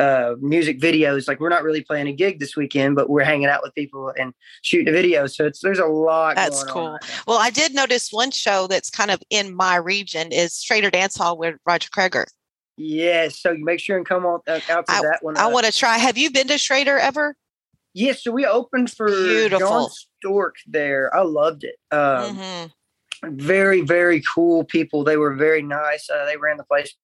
uh, 0.00 0.34
music 0.40 0.80
videos. 0.80 1.28
Like 1.28 1.40
we're 1.40 1.50
not 1.50 1.62
really 1.62 1.82
playing 1.82 2.08
a 2.08 2.12
gig 2.12 2.40
this 2.40 2.56
weekend, 2.56 2.96
but 2.96 3.10
we're 3.10 3.24
hanging 3.24 3.46
out 3.46 3.60
with 3.62 3.74
people 3.74 4.12
and 4.18 4.32
shooting 4.62 4.88
a 4.88 4.92
video. 4.92 5.26
So 5.26 5.46
it's 5.46 5.60
there's 5.60 5.78
a 5.78 5.86
lot. 5.86 6.36
That's 6.36 6.64
cool. 6.64 6.92
Right 6.92 7.22
well, 7.26 7.38
I 7.38 7.50
did 7.50 7.74
notice 7.74 8.10
one 8.10 8.30
show 8.30 8.66
that's 8.66 8.90
kind 8.90 9.10
of 9.10 9.22
in 9.30 9.54
my 9.54 9.76
region 9.76 10.32
is 10.32 10.62
Schroeder 10.62 10.90
Dance 10.90 11.16
Hall 11.16 11.36
with 11.36 11.56
Roger 11.66 11.90
Creager. 11.90 12.24
Yes. 12.76 13.38
So 13.38 13.52
you 13.52 13.64
make 13.64 13.80
sure 13.80 13.98
and 13.98 14.06
come 14.06 14.24
on 14.24 14.40
uh, 14.46 14.60
out 14.70 14.86
to 14.86 14.92
I, 14.92 15.02
that 15.02 15.18
one. 15.20 15.36
I 15.36 15.44
uh, 15.44 15.50
want 15.50 15.66
to 15.66 15.72
try. 15.72 15.98
Have 15.98 16.16
you 16.16 16.30
been 16.30 16.48
to 16.48 16.56
Schroeder 16.56 16.98
ever? 16.98 17.36
Yes. 17.92 18.24
So 18.24 18.32
we 18.32 18.46
opened 18.46 18.90
for 18.90 19.08
Beautiful. 19.08 19.68
Jon 19.68 19.88
Stork 20.18 20.56
there. 20.66 21.14
I 21.14 21.22
loved 21.22 21.64
it. 21.64 21.76
Um, 21.90 22.36
mm-hmm 22.36 22.66
very 23.24 23.82
very 23.82 24.22
cool 24.34 24.64
people 24.64 25.04
they 25.04 25.16
were 25.16 25.34
very 25.34 25.62
nice 25.62 26.08
uh, 26.08 26.24
they 26.24 26.38
ran 26.38 26.56
the 26.56 26.64
place 26.64 26.94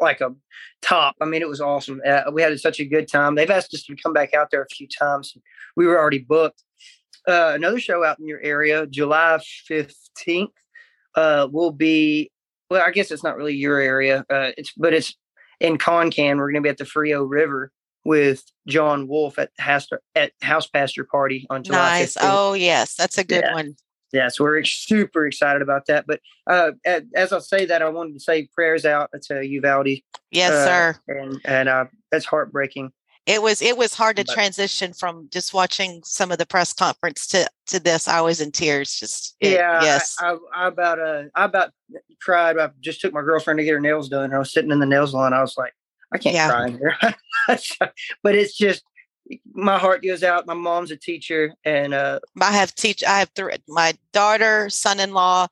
like 0.00 0.20
a 0.20 0.34
top 0.80 1.14
i 1.20 1.24
mean 1.24 1.42
it 1.42 1.48
was 1.48 1.60
awesome 1.60 2.00
uh, 2.06 2.22
we 2.32 2.42
had 2.42 2.58
such 2.58 2.80
a 2.80 2.84
good 2.84 3.08
time 3.08 3.34
they've 3.34 3.50
asked 3.50 3.74
us 3.74 3.82
to 3.84 3.96
come 3.96 4.12
back 4.12 4.34
out 4.34 4.50
there 4.50 4.62
a 4.62 4.74
few 4.74 4.88
times 4.88 5.36
we 5.76 5.86
were 5.86 5.98
already 5.98 6.18
booked 6.18 6.62
uh, 7.28 7.52
another 7.54 7.78
show 7.78 8.04
out 8.04 8.18
in 8.18 8.26
your 8.26 8.40
area 8.40 8.86
july 8.86 9.38
15th 9.70 10.48
uh, 11.14 11.48
will 11.50 11.72
be 11.72 12.30
well 12.70 12.82
i 12.82 12.90
guess 12.90 13.10
it's 13.10 13.24
not 13.24 13.36
really 13.36 13.54
your 13.54 13.78
area 13.78 14.24
uh, 14.30 14.50
it's 14.56 14.72
but 14.76 14.92
it's 14.92 15.14
in 15.60 15.78
concan 15.78 16.36
we're 16.36 16.50
going 16.50 16.62
to 16.62 16.66
be 16.66 16.68
at 16.68 16.78
the 16.78 16.84
frio 16.84 17.22
river 17.22 17.70
with 18.04 18.42
John 18.66 19.06
Wolf 19.06 19.38
at 19.38 19.50
House, 19.58 19.88
at 20.14 20.32
House 20.42 20.66
Pastor 20.66 21.04
Party 21.04 21.46
on 21.50 21.62
July. 21.62 22.00
Nice. 22.00 22.16
15th. 22.16 22.20
Oh 22.22 22.54
yes, 22.54 22.94
that's 22.94 23.18
a 23.18 23.24
good 23.24 23.44
yeah. 23.44 23.54
one. 23.54 23.76
Yeah, 24.12 24.28
so 24.28 24.44
we're 24.44 24.62
super 24.64 25.26
excited 25.26 25.62
about 25.62 25.86
that. 25.86 26.06
But 26.06 26.20
uh, 26.46 26.72
as 27.14 27.32
I 27.32 27.38
say 27.38 27.64
that, 27.64 27.80
I 27.80 27.88
wanted 27.88 28.14
to 28.14 28.20
say 28.20 28.48
prayers 28.54 28.84
out 28.84 29.10
to 29.28 29.46
Uvalde. 29.46 30.02
Yes, 30.30 30.52
uh, 30.52 30.66
sir. 30.66 30.98
And 31.08 31.40
and 31.44 31.68
uh, 31.68 31.86
that's 32.10 32.26
heartbreaking. 32.26 32.92
It 33.24 33.40
was 33.40 33.62
it 33.62 33.76
was 33.76 33.94
hard 33.94 34.16
to 34.16 34.24
but, 34.24 34.34
transition 34.34 34.92
from 34.92 35.28
just 35.32 35.54
watching 35.54 36.02
some 36.04 36.32
of 36.32 36.38
the 36.38 36.46
press 36.46 36.72
conference 36.72 37.26
to 37.28 37.48
to 37.68 37.80
this. 37.80 38.08
I 38.08 38.20
was 38.20 38.40
in 38.40 38.50
tears. 38.50 38.98
Just 38.98 39.36
it, 39.40 39.52
yeah, 39.52 39.80
yes. 39.82 40.16
I, 40.20 40.32
I, 40.32 40.64
I 40.64 40.66
about 40.68 40.98
uh 40.98 41.22
I 41.34 41.44
about 41.44 41.70
cried. 42.20 42.58
I 42.58 42.70
just 42.80 43.00
took 43.00 43.12
my 43.12 43.22
girlfriend 43.22 43.58
to 43.58 43.64
get 43.64 43.74
her 43.74 43.80
nails 43.80 44.08
done. 44.08 44.24
And 44.24 44.34
I 44.34 44.38
was 44.38 44.52
sitting 44.52 44.72
in 44.72 44.80
the 44.80 44.86
nails 44.86 45.10
salon. 45.12 45.32
I 45.32 45.40
was 45.40 45.56
like, 45.56 45.72
I 46.12 46.18
can't 46.18 46.34
yeah. 46.34 46.48
cry 46.48 46.66
in 46.66 46.78
here. 46.78 46.96
but 48.22 48.34
it's 48.34 48.56
just 48.56 48.82
my 49.52 49.78
heart 49.78 50.02
goes 50.02 50.22
out. 50.22 50.46
My 50.46 50.54
mom's 50.54 50.90
a 50.90 50.96
teacher, 50.96 51.54
and 51.64 51.94
uh, 51.94 52.20
I 52.40 52.52
have 52.52 52.74
teach. 52.74 53.04
I 53.04 53.20
have 53.20 53.30
three. 53.34 53.54
My 53.68 53.94
daughter, 54.12 54.68
son-in-law, 54.68 55.48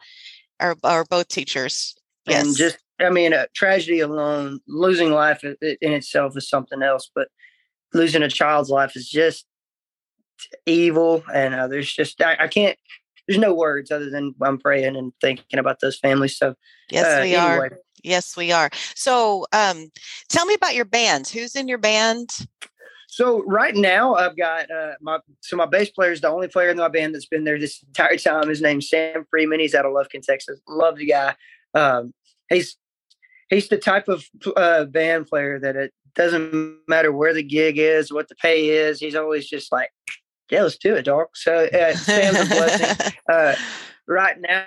are 0.60 0.76
are 0.84 1.04
both 1.04 1.28
teachers. 1.28 1.94
Yes. 2.26 2.46
And 2.46 2.56
just, 2.56 2.78
I 3.00 3.10
mean, 3.10 3.32
a 3.32 3.46
tragedy 3.54 4.00
alone, 4.00 4.60
losing 4.68 5.10
life 5.10 5.42
in 5.42 5.92
itself 5.92 6.36
is 6.36 6.48
something 6.48 6.82
else, 6.82 7.10
but 7.14 7.28
losing 7.94 8.22
a 8.22 8.28
child's 8.28 8.70
life 8.70 8.94
is 8.94 9.08
just 9.08 9.46
evil. 10.66 11.24
And 11.32 11.54
uh, 11.54 11.68
there's 11.68 11.92
just, 11.92 12.20
I, 12.22 12.36
I, 12.40 12.48
can't. 12.48 12.78
There's 13.26 13.40
no 13.40 13.54
words 13.54 13.90
other 13.90 14.10
than 14.10 14.34
I'm 14.42 14.58
praying 14.58 14.96
and 14.96 15.12
thinking 15.20 15.58
about 15.58 15.80
those 15.80 15.98
families. 15.98 16.36
So 16.36 16.54
yes, 16.90 17.06
uh, 17.06 17.22
we 17.22 17.34
anyway. 17.34 17.68
are. 17.68 17.78
Yes, 18.02 18.36
we 18.36 18.50
are. 18.50 18.70
So, 18.94 19.46
um, 19.52 19.90
tell 20.28 20.46
me 20.46 20.54
about 20.54 20.74
your 20.74 20.86
band. 20.86 21.28
Who's 21.28 21.54
in 21.54 21.68
your 21.68 21.78
band? 21.78 22.30
So 23.10 23.42
right 23.42 23.74
now 23.74 24.14
I've 24.14 24.36
got 24.36 24.70
uh, 24.70 24.92
my 25.00 25.18
so 25.40 25.56
my 25.56 25.66
bass 25.66 25.90
player 25.90 26.12
is 26.12 26.20
the 26.20 26.28
only 26.28 26.46
player 26.46 26.70
in 26.70 26.76
my 26.76 26.86
band 26.86 27.12
that's 27.12 27.26
been 27.26 27.42
there 27.42 27.58
this 27.58 27.82
entire 27.82 28.16
time. 28.16 28.48
His 28.48 28.62
name's 28.62 28.88
Sam 28.88 29.26
Freeman. 29.28 29.58
He's 29.58 29.74
out 29.74 29.84
of 29.84 29.92
Lufkin, 29.92 30.22
Texas. 30.22 30.60
Love 30.68 30.96
the 30.96 31.06
guy. 31.06 31.34
Um, 31.74 32.14
he's 32.48 32.76
he's 33.48 33.68
the 33.68 33.78
type 33.78 34.06
of 34.06 34.24
uh, 34.56 34.84
band 34.84 35.26
player 35.26 35.58
that 35.58 35.74
it 35.74 35.92
doesn't 36.14 36.78
matter 36.86 37.10
where 37.10 37.34
the 37.34 37.42
gig 37.42 37.78
is, 37.78 38.12
what 38.12 38.28
the 38.28 38.36
pay 38.36 38.68
is. 38.68 39.00
He's 39.00 39.16
always 39.16 39.48
just 39.48 39.72
like, 39.72 39.90
yeah, 40.48 40.62
let's 40.62 40.78
do 40.78 40.94
it, 40.94 41.02
dog. 41.02 41.26
So 41.34 41.66
uh, 41.66 41.94
Sam's 41.94 42.38
a 42.38 42.46
blessing. 42.46 43.12
Uh, 43.30 43.54
right 44.08 44.36
now 44.40 44.66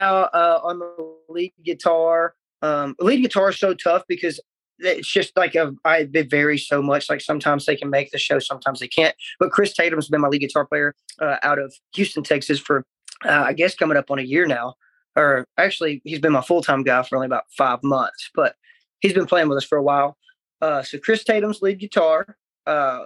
uh, 0.00 0.60
on 0.62 0.78
the 0.78 1.16
lead 1.28 1.52
guitar, 1.64 2.34
um, 2.62 2.94
lead 3.00 3.22
guitar 3.22 3.50
is 3.50 3.58
so 3.58 3.74
tough 3.74 4.02
because 4.06 4.40
it's 4.78 5.08
just 5.08 5.36
like 5.36 5.54
a, 5.54 5.74
I, 5.84 6.08
it 6.12 6.30
varies 6.30 6.66
so 6.66 6.82
much. 6.82 7.08
Like 7.08 7.20
sometimes 7.20 7.66
they 7.66 7.76
can 7.76 7.90
make 7.90 8.10
the 8.10 8.18
show, 8.18 8.38
sometimes 8.38 8.80
they 8.80 8.88
can't. 8.88 9.14
But 9.38 9.50
Chris 9.50 9.74
Tatum's 9.74 10.08
been 10.08 10.20
my 10.20 10.28
lead 10.28 10.40
guitar 10.40 10.66
player 10.66 10.94
uh, 11.20 11.36
out 11.42 11.58
of 11.58 11.74
Houston, 11.94 12.22
Texas 12.22 12.58
for 12.58 12.84
uh, 13.24 13.44
I 13.46 13.52
guess 13.52 13.74
coming 13.74 13.96
up 13.96 14.10
on 14.10 14.18
a 14.18 14.22
year 14.22 14.46
now. 14.46 14.74
Or 15.16 15.46
actually, 15.58 16.02
he's 16.04 16.18
been 16.18 16.32
my 16.32 16.42
full 16.42 16.62
time 16.62 16.82
guy 16.82 17.02
for 17.02 17.16
only 17.16 17.26
about 17.26 17.44
five 17.56 17.82
months, 17.82 18.30
but 18.34 18.56
he's 19.00 19.12
been 19.12 19.26
playing 19.26 19.48
with 19.48 19.58
us 19.58 19.64
for 19.64 19.78
a 19.78 19.82
while. 19.82 20.16
Uh, 20.60 20.82
so 20.82 20.98
Chris 20.98 21.24
Tatum's 21.24 21.62
lead 21.62 21.78
guitar. 21.78 22.36
Uh, 22.66 23.04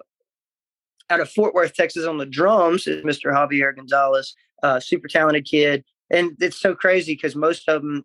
out 1.10 1.20
of 1.20 1.30
Fort 1.30 1.54
Worth, 1.54 1.74
Texas, 1.74 2.06
on 2.06 2.18
the 2.18 2.26
drums 2.26 2.86
is 2.86 3.04
Mr. 3.04 3.32
Javier 3.32 3.74
Gonzalez, 3.74 4.34
uh, 4.62 4.78
super 4.78 5.08
talented 5.08 5.46
kid. 5.46 5.84
And 6.10 6.36
it's 6.40 6.60
so 6.60 6.74
crazy 6.74 7.14
because 7.14 7.34
most 7.34 7.68
of 7.68 7.82
them, 7.82 8.04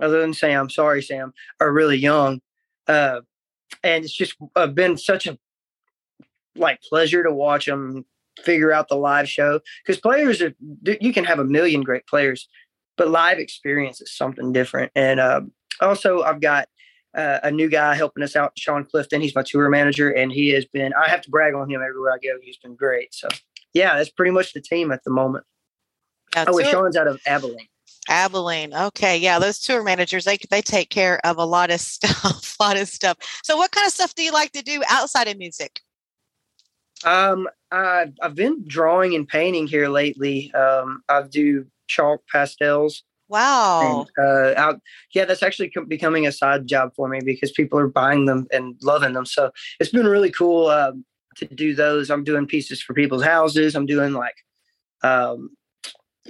other 0.00 0.20
than 0.20 0.34
Sam, 0.34 0.68
sorry 0.68 1.02
Sam, 1.02 1.32
are 1.60 1.72
really 1.72 1.96
young 1.96 2.40
uh, 2.88 3.20
and 3.82 4.04
it's 4.04 4.14
just 4.14 4.34
uh, 4.56 4.66
been 4.66 4.96
such 4.96 5.26
a 5.26 5.38
like 6.56 6.80
pleasure 6.82 7.22
to 7.22 7.32
watch 7.32 7.66
them 7.66 8.04
figure 8.42 8.72
out 8.72 8.88
the 8.88 8.96
live 8.96 9.28
show 9.28 9.60
because 9.84 10.00
players 10.00 10.42
are 10.42 10.54
you 11.00 11.12
can 11.12 11.24
have 11.24 11.38
a 11.38 11.44
million 11.44 11.82
great 11.82 12.06
players 12.06 12.48
but 12.96 13.08
live 13.08 13.38
experience 13.38 14.00
is 14.00 14.16
something 14.16 14.52
different 14.52 14.90
and 14.94 15.20
uh, 15.20 15.40
also 15.80 16.22
i've 16.22 16.40
got 16.40 16.68
uh, 17.16 17.38
a 17.44 17.50
new 17.50 17.68
guy 17.68 17.94
helping 17.94 18.24
us 18.24 18.34
out 18.34 18.52
sean 18.56 18.84
clifton 18.84 19.20
he's 19.20 19.34
my 19.34 19.42
tour 19.42 19.68
manager 19.68 20.10
and 20.10 20.32
he 20.32 20.48
has 20.48 20.64
been 20.64 20.92
i 20.94 21.08
have 21.08 21.20
to 21.20 21.30
brag 21.30 21.54
on 21.54 21.70
him 21.70 21.80
everywhere 21.80 22.12
i 22.12 22.18
go 22.18 22.36
he's 22.42 22.58
been 22.58 22.74
great 22.74 23.14
so 23.14 23.28
yeah 23.72 23.96
that's 23.96 24.10
pretty 24.10 24.32
much 24.32 24.52
the 24.52 24.60
team 24.60 24.90
at 24.90 25.02
the 25.04 25.10
moment 25.10 25.44
yeah, 26.34 26.44
oh, 26.48 26.62
Sean's 26.62 26.96
out 26.96 27.06
of 27.06 27.20
Abilene. 27.26 27.68
Abilene. 28.08 28.74
Okay. 28.74 29.16
Yeah. 29.16 29.38
Those 29.38 29.58
tour 29.58 29.82
managers, 29.82 30.24
they, 30.24 30.38
they 30.50 30.62
take 30.62 30.90
care 30.90 31.20
of 31.24 31.38
a 31.38 31.44
lot 31.44 31.70
of 31.70 31.80
stuff, 31.80 32.56
a 32.58 32.62
lot 32.62 32.76
of 32.76 32.88
stuff. 32.88 33.18
So 33.42 33.56
what 33.56 33.70
kind 33.70 33.86
of 33.86 33.92
stuff 33.92 34.14
do 34.14 34.22
you 34.22 34.32
like 34.32 34.52
to 34.52 34.62
do 34.62 34.82
outside 34.88 35.28
of 35.28 35.38
music? 35.38 35.80
Um, 37.04 37.48
I've, 37.70 38.12
I've 38.22 38.34
been 38.34 38.64
drawing 38.66 39.14
and 39.14 39.28
painting 39.28 39.66
here 39.66 39.88
lately. 39.88 40.52
Um, 40.54 41.02
I 41.08 41.22
do 41.22 41.66
chalk 41.86 42.22
pastels. 42.30 43.02
Wow. 43.28 44.06
And, 44.16 44.26
uh, 44.26 44.60
out, 44.60 44.80
yeah, 45.14 45.24
that's 45.24 45.42
actually 45.42 45.72
becoming 45.88 46.26
a 46.26 46.32
side 46.32 46.66
job 46.66 46.92
for 46.94 47.08
me 47.08 47.20
because 47.24 47.52
people 47.52 47.78
are 47.78 47.88
buying 47.88 48.26
them 48.26 48.46
and 48.52 48.76
loving 48.82 49.14
them. 49.14 49.26
So 49.26 49.50
it's 49.80 49.90
been 49.90 50.06
really 50.06 50.30
cool 50.30 50.66
uh, 50.66 50.92
to 51.36 51.46
do 51.46 51.74
those. 51.74 52.10
I'm 52.10 52.24
doing 52.24 52.46
pieces 52.46 52.82
for 52.82 52.94
people's 52.94 53.24
houses. 53.24 53.74
I'm 53.74 53.86
doing 53.86 54.12
like 54.12 54.36
um, 55.02 55.50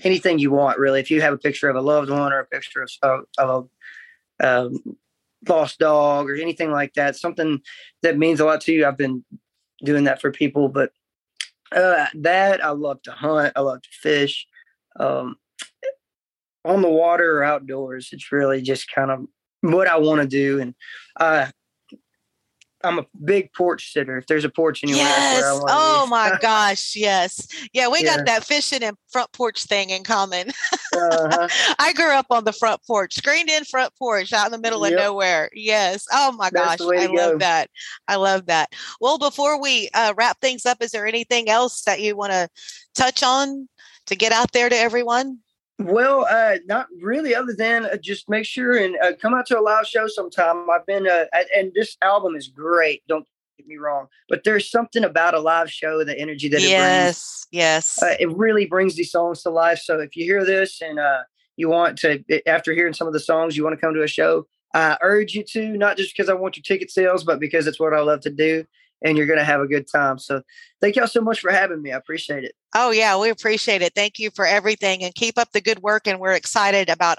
anything 0.03 0.39
you 0.39 0.51
want 0.51 0.79
really 0.79 1.01
if 1.01 1.11
you 1.11 1.21
have 1.21 1.33
a 1.33 1.39
picture 1.39 1.69
of 1.69 1.77
a 1.77 1.81
loved 1.81 2.11
one 2.11 2.33
or 2.33 2.41
a 2.41 2.47
picture 2.47 2.83
of, 2.83 2.91
of, 3.03 3.25
of 3.39 3.69
a 4.41 4.49
um, 4.49 4.97
lost 5.49 5.79
dog 5.79 6.29
or 6.29 6.35
anything 6.35 6.71
like 6.71 6.93
that 6.95 7.17
something 7.17 7.61
that 8.03 8.19
means 8.19 8.41
a 8.41 8.45
lot 8.45 8.61
to 8.61 8.73
you 8.73 8.87
i've 8.87 8.97
been 8.97 9.25
doing 9.85 10.05
that 10.05 10.21
for 10.21 10.33
people 10.33 10.69
but 10.69 10.91
uh, 11.73 12.07
that 12.15 12.65
i 12.65 12.71
love 12.71 13.01
to 13.03 13.13
hunt 13.13 13.53
i 13.55 13.61
love 13.61 13.81
to 13.83 13.89
fish 13.93 14.47
um, 14.99 15.37
on 16.65 16.83
the 16.83 16.89
water 16.89 17.39
or 17.39 17.45
outdoors. 17.45 18.11
It's 18.13 18.33
really 18.33 18.63
just 18.63 18.91
kind 18.91 19.11
of 19.11 19.27
what 19.61 19.87
I 19.87 19.99
want 19.99 20.21
to 20.23 20.27
do. 20.27 20.61
And 20.61 20.75
uh, 21.19 21.49
I'm 22.85 22.99
a 22.99 23.07
big 23.25 23.53
porch 23.53 23.93
sitter. 23.93 24.19
If 24.19 24.27
there's 24.27 24.45
a 24.45 24.49
porch 24.49 24.83
anywhere, 24.85 25.03
yes. 25.03 25.61
Oh 25.69 26.07
my 26.09 26.39
gosh. 26.43 26.95
Yes. 26.95 27.47
Yeah, 27.73 27.89
we 27.89 28.03
yeah. 28.03 28.17
got 28.17 28.27
that 28.27 28.45
fishing 28.45 28.83
and 28.83 28.97
front 29.11 29.33
porch 29.33 29.65
thing 29.65 29.91
in 29.91 30.05
common. 30.05 30.51
uh-huh. 30.97 31.49
I 31.79 31.93
grew 31.93 32.13
up 32.13 32.27
on 32.31 32.45
the 32.45 32.53
front 32.53 32.81
porch, 32.87 33.15
screened 33.15 33.51
in 33.51 33.65
front 33.65 33.93
porch 33.97 34.33
out 34.33 34.47
in 34.47 34.53
the 34.53 34.59
middle 34.59 34.83
yep. 34.85 34.99
of 34.99 35.05
nowhere. 35.05 35.51
Yes. 35.55 36.07
Oh 36.13 36.33
my 36.33 36.51
That's 36.53 36.83
gosh. 36.83 36.99
I 36.99 37.07
love 37.07 37.39
that. 37.41 37.71
I 38.09 38.17
love 38.17 38.47
that. 38.47 38.73
Well, 39.01 39.19
before 39.19 39.61
we 39.61 39.89
uh, 39.95 40.15
wrap 40.17 40.41
things 40.41 40.67
up, 40.67 40.83
is 40.83 40.91
there 40.91 41.07
anything 41.07 41.49
else 41.49 41.83
that 41.83 42.01
you 42.01 42.17
want 42.17 42.33
to 42.33 42.49
touch 42.95 43.23
on 43.23 43.69
to 44.07 44.17
get 44.17 44.33
out 44.33 44.53
there 44.53 44.69
to 44.69 44.77
everyone? 44.77 45.39
Well, 45.79 46.27
uh, 46.31 46.59
not 46.67 46.87
really. 47.03 47.35
Other 47.35 47.55
than 47.57 47.87
uh, 47.87 47.97
just 47.97 48.29
make 48.29 48.47
sure 48.47 48.77
and 48.77 48.97
uh, 49.03 49.13
come 49.21 49.35
out 49.35 49.47
to 49.47 49.59
a 49.59 49.61
live 49.61 49.87
show 49.87 50.07
sometime. 50.07 50.69
I've 50.71 50.87
been, 50.87 51.09
uh, 51.09 51.25
and 51.57 51.73
this 51.75 51.97
album 52.01 52.37
is 52.37 52.49
great. 52.49 53.03
Don't 53.09 53.27
get 53.59 53.67
me 53.67 53.77
wrong, 53.77 54.07
but 54.29 54.45
there's 54.45 54.71
something 54.71 55.05
about 55.05 55.35
a 55.35 55.41
live 55.41 55.71
show, 55.71 56.05
the 56.05 56.19
energy 56.19 56.49
that 56.49 56.61
it 56.61 56.69
yes, 56.69 57.05
brings. 57.05 57.47
Yes, 57.51 58.03
uh, 58.03 58.15
it 58.21 58.31
really 58.37 58.67
brings 58.67 58.95
these 58.95 59.11
songs 59.11 59.43
to 59.43 59.51
life. 59.51 59.81
So 59.81 59.99
if 59.99 60.15
you 60.15 60.25
hear 60.25 60.45
this 60.45 60.81
and 60.81 61.01
uh, 61.01 61.23
you 61.57 61.69
want 61.69 61.99
to, 61.99 62.23
after 62.47 62.73
hearing 62.73 62.95
some 62.95 63.09
of 63.09 63.13
the 63.13 63.21
songs, 63.21 63.57
you 63.57 63.65
want 63.65 63.75
to 63.75 63.81
come 63.81 63.95
to 63.95 64.03
a 64.03 64.09
show, 64.09 64.47
I 64.75 64.97
urge 65.03 65.35
you 65.35 65.43
to. 65.43 65.77
Not 65.77 65.97
just 65.97 66.17
because 66.17 66.29
I 66.29 66.35
want 66.35 66.57
your 66.57 66.63
ticket 66.63 66.93
sales, 66.93 67.25
but 67.25 67.41
because 67.41 67.67
it's 67.67 67.81
what 67.81 67.95
I 67.95 68.01
love 68.01 68.21
to 68.21 68.31
do 68.31 68.65
and 69.05 69.17
you're 69.17 69.27
going 69.27 69.39
to 69.39 69.45
have 69.45 69.61
a 69.61 69.67
good 69.69 69.87
time. 69.87 70.19
So 70.19 70.43
thank 70.81 70.97
y'all 70.97 71.07
so 71.07 71.21
much 71.21 71.41
for 71.41 71.53
having 71.53 71.83
me. 71.83 71.93
I 71.93 71.97
appreciate 71.97 72.43
it. 72.43 72.55
Oh, 72.75 72.91
yeah, 72.91 73.17
we 73.21 73.31
appreciate 73.31 73.83
it. 73.83 73.93
Thank 73.95 74.19
you 74.19 74.31
for 74.35 74.47
everything 74.47 75.05
and 75.05 75.15
keep 75.15 75.39
up 75.39 75.53
the 75.53 75.61
good 75.61 75.81
work. 75.81 76.09
And 76.09 76.19
we're 76.19 76.33
excited 76.33 76.89
about 76.89 77.19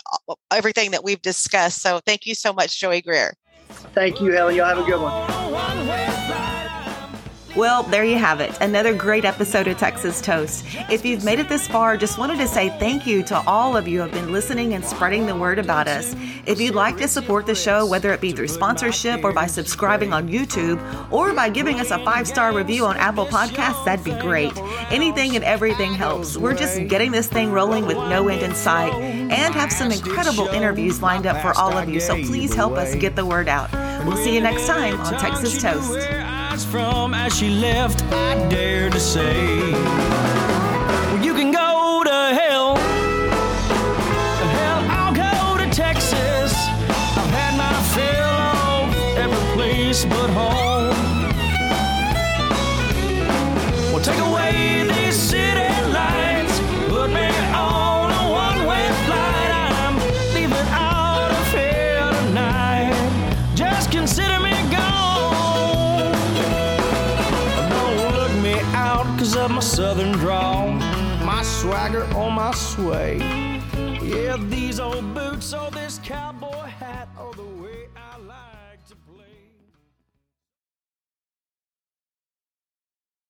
everything 0.51 0.91
that 0.91 1.03
we've 1.03 1.21
discussed. 1.21 1.81
So 1.81 2.01
thank 2.05 2.25
you 2.25 2.35
so 2.35 2.51
much, 2.51 2.77
Joey 2.79 3.01
Greer. 3.01 3.35
Thank 3.93 4.19
you, 4.19 4.31
Helen. 4.31 4.55
Y'all 4.55 4.67
have 4.67 4.79
a 4.79 4.83
good 4.83 4.99
one. 4.99 6.04
Well, 7.55 7.83
there 7.83 8.03
you 8.03 8.17
have 8.17 8.41
it. 8.41 8.51
Another 8.59 8.93
great 8.93 9.23
episode 9.23 9.67
of 9.67 9.77
Texas 9.77 10.19
Toast. 10.19 10.65
If 10.89 11.05
you've 11.05 11.23
made 11.23 11.39
it 11.39 11.47
this 11.47 11.69
far, 11.69 11.95
just 11.95 12.17
wanted 12.17 12.37
to 12.39 12.49
say 12.49 12.67
thank 12.79 13.07
you 13.07 13.23
to 13.23 13.41
all 13.47 13.77
of 13.77 13.87
you 13.87 13.99
who 13.99 14.01
have 14.01 14.11
been 14.11 14.33
listening 14.33 14.73
and 14.73 14.83
spreading 14.83 15.25
the 15.25 15.37
word 15.37 15.57
about 15.57 15.87
us. 15.87 16.17
If 16.45 16.59
you'd 16.59 16.75
like 16.75 16.97
to 16.97 17.07
support 17.07 17.45
the 17.45 17.55
show, 17.55 17.85
whether 17.85 18.11
it 18.11 18.19
be 18.19 18.33
through 18.33 18.49
sponsorship 18.49 19.23
or 19.23 19.31
by 19.31 19.47
subscribing 19.47 20.11
on 20.11 20.27
YouTube 20.27 20.81
or 21.13 21.31
by 21.31 21.47
giving 21.47 21.79
us 21.79 21.91
a 21.91 21.99
five 21.99 22.27
star 22.27 22.51
review 22.51 22.85
on 22.85 22.97
Apple 22.97 23.25
Podcasts, 23.25 23.85
that'd 23.85 24.03
be 24.03 24.19
great. 24.19 24.51
Anything 24.91 25.37
and 25.37 25.45
everything 25.45 25.93
helps. 25.93 26.35
We're 26.35 26.55
just 26.55 26.89
getting 26.89 27.11
this 27.11 27.27
thing 27.27 27.53
rolling 27.53 27.85
with 27.85 27.95
no 27.95 28.27
end 28.27 28.41
in 28.41 28.53
sight 28.53 28.93
and 28.93 29.55
have 29.55 29.71
some 29.71 29.93
incredible 29.93 30.47
interviews 30.47 31.01
lined 31.01 31.25
up 31.25 31.41
for 31.41 31.57
all 31.57 31.77
of 31.77 31.87
you. 31.87 32.01
So 32.01 32.15
please 32.25 32.53
help 32.53 32.73
us 32.73 32.95
get 32.95 33.15
the 33.15 33.25
word 33.25 33.47
out. 33.47 33.71
We'll 34.05 34.17
see 34.17 34.35
you 34.35 34.41
next 34.41 34.67
time 34.67 34.99
on 34.99 35.13
Texas 35.13 35.61
Toast 35.61 36.34
from 36.63 37.13
as 37.13 37.35
she 37.35 37.49
left, 37.49 38.01
I 38.13 38.47
dare 38.47 38.89
to 38.89 38.99
say. 38.99 39.57
Well, 41.11 41.25
you 41.25 41.33
can 41.33 41.51
go 41.51 42.03
to 42.05 42.11
hell. 42.39 42.77
Hell, 44.55 44.85
I'll 44.89 45.13
go 45.13 45.57
to 45.61 45.69
Texas. 45.69 46.53
I've 47.17 47.31
had 47.39 47.57
my 47.57 47.73
fill 47.95 48.37
of 48.71 49.17
every 49.17 49.55
place 49.55 50.05
but 50.05 50.29
home. 50.29 50.95
Well, 53.91 54.01
take 54.01 54.19
away 54.19 54.44
of 70.13 71.25
my 71.25 71.41
swagger 71.41 72.03
on 72.15 72.33
my 72.33 72.51
sway. 72.51 73.17
Yeah, 74.01 74.37
these 74.37 74.79
old 74.79 75.13
boots, 75.15 75.53
oh, 75.53 75.69
this. 75.71 75.94